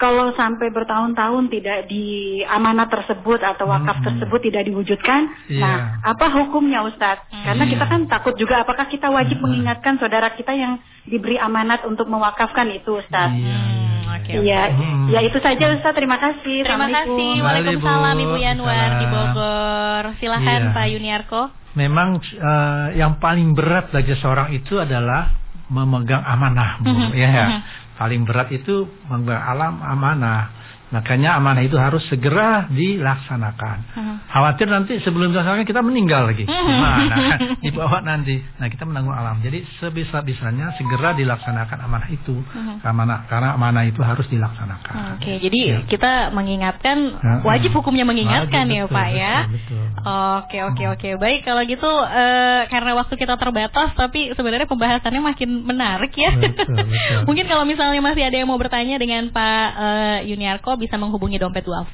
kalau 0.00 0.32
sampai 0.32 0.72
bertahun-tahun 0.72 1.52
tidak 1.52 1.84
di 1.86 2.40
amanat 2.42 2.88
tersebut 2.88 3.44
atau 3.44 3.68
wakaf 3.68 4.00
Mhm. 4.00 4.04
tersebut 4.08 4.40
tidak 4.40 4.64
diwujudkan, 4.64 5.28
Iya. 5.46 5.60
nah 5.60 5.76
apa 6.00 6.32
hukumnya 6.32 6.80
Ustadz? 6.82 7.28
Karena 7.28 7.68
Iya. 7.68 7.72
kita 7.76 7.84
kan 7.84 8.00
takut 8.08 8.34
juga 8.34 8.64
apakah 8.64 8.88
kita 8.88 9.12
wajib 9.12 9.36
Mhm. 9.38 9.44
mengingatkan 9.44 10.00
saudara 10.00 10.32
kita 10.32 10.56
yang 10.56 10.80
diberi 11.04 11.36
amanat 11.36 11.84
untuk 11.84 12.08
mewakafkan 12.08 12.72
itu 12.72 12.96
Ustadz? 12.96 13.36
Iya. 13.36 13.58
Hmm, 13.60 14.16
oke. 14.16 14.32
Iya, 14.40 14.62
Hmm. 14.72 15.06
ya 15.12 15.20
itu 15.20 15.36
saja 15.36 15.64
Ustadz. 15.76 15.94
Terima 15.94 16.16
kasih. 16.16 16.64
Terima 16.64 16.88
kasih. 16.88 17.32
Waalaikumsalam 17.44 18.16
Ibu. 18.16 18.24
Ibu 18.24 18.36
Yanwar 18.40 18.88
di 18.96 19.06
Bogor. 19.06 20.02
Silahkan 20.16 20.60
Iya. 20.64 20.72
Pak 20.72 20.86
Yuniarko. 20.96 21.42
Memang 21.76 22.18
eh, 22.24 22.86
yang 22.96 23.20
paling 23.20 23.52
berat 23.52 23.92
bagi 23.92 24.16
seorang 24.16 24.50
itu 24.50 24.80
adalah 24.80 25.30
memegang 25.70 26.24
amanah, 26.26 26.82
Bu. 26.82 26.90
Mhm, 26.90 27.14
Ya, 27.14 27.28
ya. 27.30 27.46
mhm. 27.46 27.60
Paling 28.00 28.24
berat 28.24 28.48
itu 28.48 28.88
memegang 29.12 29.44
alam 29.44 29.84
amanah. 29.84 30.48
Makanya 30.90 31.38
amanah 31.38 31.62
itu 31.62 31.78
harus 31.78 32.02
segera 32.10 32.66
dilaksanakan. 32.66 33.76
Hmm. 33.94 34.16
Khawatir 34.26 34.66
nanti 34.66 34.98
sebelum 35.00 35.30
dilaksanakan 35.30 35.62
kita 35.62 35.82
meninggal 35.86 36.26
lagi. 36.26 36.42
Hmm. 36.50 36.66
Gimana? 36.66 37.16
Dibawa 37.62 37.98
nanti. 38.02 38.42
Nah 38.58 38.66
kita 38.66 38.82
menanggung 38.82 39.14
alam. 39.14 39.38
Jadi 39.38 39.62
sebisa-bisanya 39.78 40.74
segera 40.74 41.14
dilaksanakan 41.14 41.78
amanah 41.86 42.10
itu. 42.10 42.42
Hmm. 42.50 42.82
Amanah, 42.82 43.30
karena 43.30 43.54
amanah 43.54 43.86
itu 43.86 44.02
harus 44.02 44.26
dilaksanakan. 44.26 45.18
Oke, 45.18 45.38
jadi 45.38 45.60
Ya. 45.60 45.78
kita 45.86 46.32
mengingatkan 46.34 46.98
Ya, 47.20 47.44
wajib 47.46 47.70
ya. 47.70 47.76
hukumnya 47.78 48.02
mengingatkan 48.02 48.66
Wajib, 48.66 48.74
ya 48.74 48.82
betul, 48.88 48.96
Pak 48.96 49.08
ya. 49.12 49.34
betul, 49.46 49.82
betul. 49.94 50.08
Oke 50.40 50.58
oke 50.64 50.84
oke 50.96 51.08
baik 51.20 51.40
kalau 51.44 51.62
gitu 51.62 51.86
eh, 51.86 52.60
karena 52.66 52.90
waktu 52.96 53.14
kita 53.14 53.36
terbatas 53.36 53.92
tapi 53.94 54.32
sebenarnya 54.34 54.66
pembahasannya 54.66 55.22
makin 55.22 55.50
menarik 55.62 56.10
ya. 56.16 56.34
Betul, 56.34 56.74
betul. 56.74 57.18
Mungkin 57.28 57.44
kalau 57.46 57.62
misalnya 57.62 58.00
masih 58.02 58.26
ada 58.26 58.34
yang 58.34 58.48
mau 58.48 58.58
bertanya 58.58 58.96
dengan 58.96 59.28
Pak 59.30 59.66
eh, 59.78 60.18
Yuniarko 60.32 60.79
bisa 60.80 60.96
menghubungi 60.96 61.36
dompet 61.36 61.62
duafa. 61.68 61.92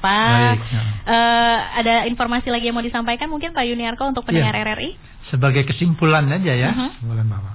Baik, 0.55 0.59
ya. 0.71 0.81
Eh, 1.03 1.57
ada 1.83 1.95
informasi 2.07 2.47
lagi 2.47 2.71
yang 2.71 2.79
mau 2.79 2.85
disampaikan 2.85 3.27
mungkin 3.27 3.51
Pak 3.51 3.67
Yuniarko 3.67 4.07
untuk 4.15 4.23
pendengar 4.23 4.55
Iya. 4.55 4.63
RRI? 4.63 4.91
Sebagai 5.27 5.67
kesimpulan 5.67 6.31
aja 6.31 6.53
ya, 6.55 6.71
Mhm. 6.71 7.03
kesimpulan 7.03 7.27
bahwa 7.27 7.51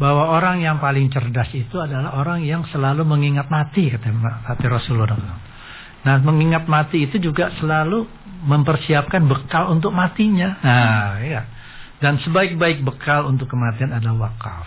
bahwa 0.00 0.24
orang 0.34 0.64
yang 0.64 0.82
paling 0.82 1.12
cerdas 1.14 1.46
itu 1.54 1.78
adalah 1.78 2.16
orang 2.18 2.42
yang 2.42 2.66
selalu 2.70 3.06
mengingat 3.06 3.46
mati 3.52 3.86
kata 3.86 4.10
kata 4.46 4.64
Rasulullah. 4.66 5.38
Nah, 6.02 6.18
mengingat 6.26 6.66
mati 6.66 7.06
itu 7.06 7.22
juga 7.22 7.54
selalu 7.62 8.10
mempersiapkan 8.42 9.22
bekal 9.30 9.70
untuk 9.70 9.94
matinya. 9.94 10.58
Nah, 10.58 11.22
iya. 11.22 11.46
Dan 12.02 12.18
sebaik-baik 12.18 12.82
bekal 12.82 13.30
untuk 13.30 13.46
kematian 13.46 13.94
adalah 13.94 14.26
wakaf. 14.26 14.66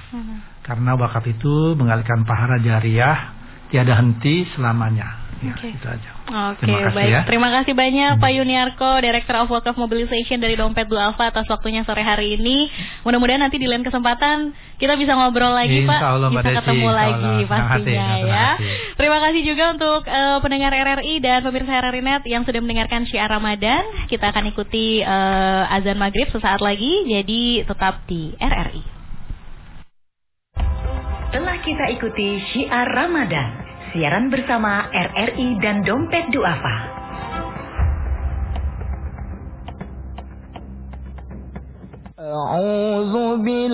Karena 0.63 0.95
wakaf 0.95 1.27
itu 1.27 1.75
mengalihkan 1.75 2.23
pahala 2.23 2.55
jariah 2.63 3.35
tiada 3.67 3.99
henti 3.99 4.47
selamanya. 4.55 5.24
Ya, 5.43 5.51
Oke. 5.51 5.67
itu 5.67 5.83
aja. 5.83 6.09
Oke, 6.55 6.63
Terima 6.63 6.79
kasih 6.79 6.95
baik. 6.95 7.11
ya. 7.11 7.21
Terima 7.27 7.49
kasih 7.51 7.73
banyak 7.75 8.11
Pak 8.17 8.31
Yuniarko, 8.33 8.91
Director 8.97 9.35
of 9.43 9.51
Wakaf 9.51 9.75
Mobilization 9.75 10.39
dari 10.39 10.55
Dompet 10.55 10.87
Dua 10.87 11.11
Alfa 11.11 11.27
atas 11.27 11.43
waktunya 11.45 11.83
sore 11.83 12.01
hari 12.01 12.39
ini. 12.39 12.71
Mudah-mudahan 13.03 13.43
nanti 13.43 13.59
di 13.59 13.67
lain 13.67 13.83
kesempatan 13.83 14.55
kita 14.75 14.95
bisa 14.95 15.11
ngobrol 15.13 15.51
lagi, 15.51 15.83
Insya 15.83 15.91
Pak. 15.91 15.99
Allah, 16.01 16.29
Mbak 16.29 16.39
bisa 16.39 16.49
Desi. 16.49 16.59
ketemu 16.63 16.87
Insya 16.87 16.95
lagi 16.95 17.13
Allah. 17.13 17.35
Senang 17.35 17.49
pastinya 17.51 17.67
hati, 17.67 17.91
senang 17.91 18.23
ya. 18.25 18.47
hati. 18.55 18.69
Terima 18.95 19.17
kasih 19.21 19.41
juga 19.43 19.63
untuk 19.75 20.01
eh, 20.07 20.37
pendengar 20.39 20.71
RRI 20.71 21.13
dan 21.19 21.39
pemirsa 21.41 21.73
RRI 21.83 22.01
Net 22.01 22.23
yang 22.25 22.41
sudah 22.41 22.61
mendengarkan 22.61 23.01
syiar 23.03 23.29
Ramadan. 23.29 23.83
Kita 24.07 24.25
akan 24.31 24.43
ikuti 24.49 25.03
eh, 25.03 25.63
azan 25.75 25.99
maghrib 25.99 26.31
sesaat 26.31 26.63
lagi, 26.63 27.03
jadi 27.05 27.41
tetap 27.67 28.07
di 28.07 28.31
RRI. 28.39 28.83
Telah 31.27 31.57
kita 31.59 31.85
ikuti 31.91 32.27
syiar 32.49 32.87
Ramadan 32.87 33.64
Siaran 33.94 34.30
bersama 34.30 34.86
RRI 34.92 35.58
dan 35.62 35.82
Dompet 35.82 36.30
Duafa. 36.30 37.00
أعوذ 42.20 43.14
بالله 43.42 43.60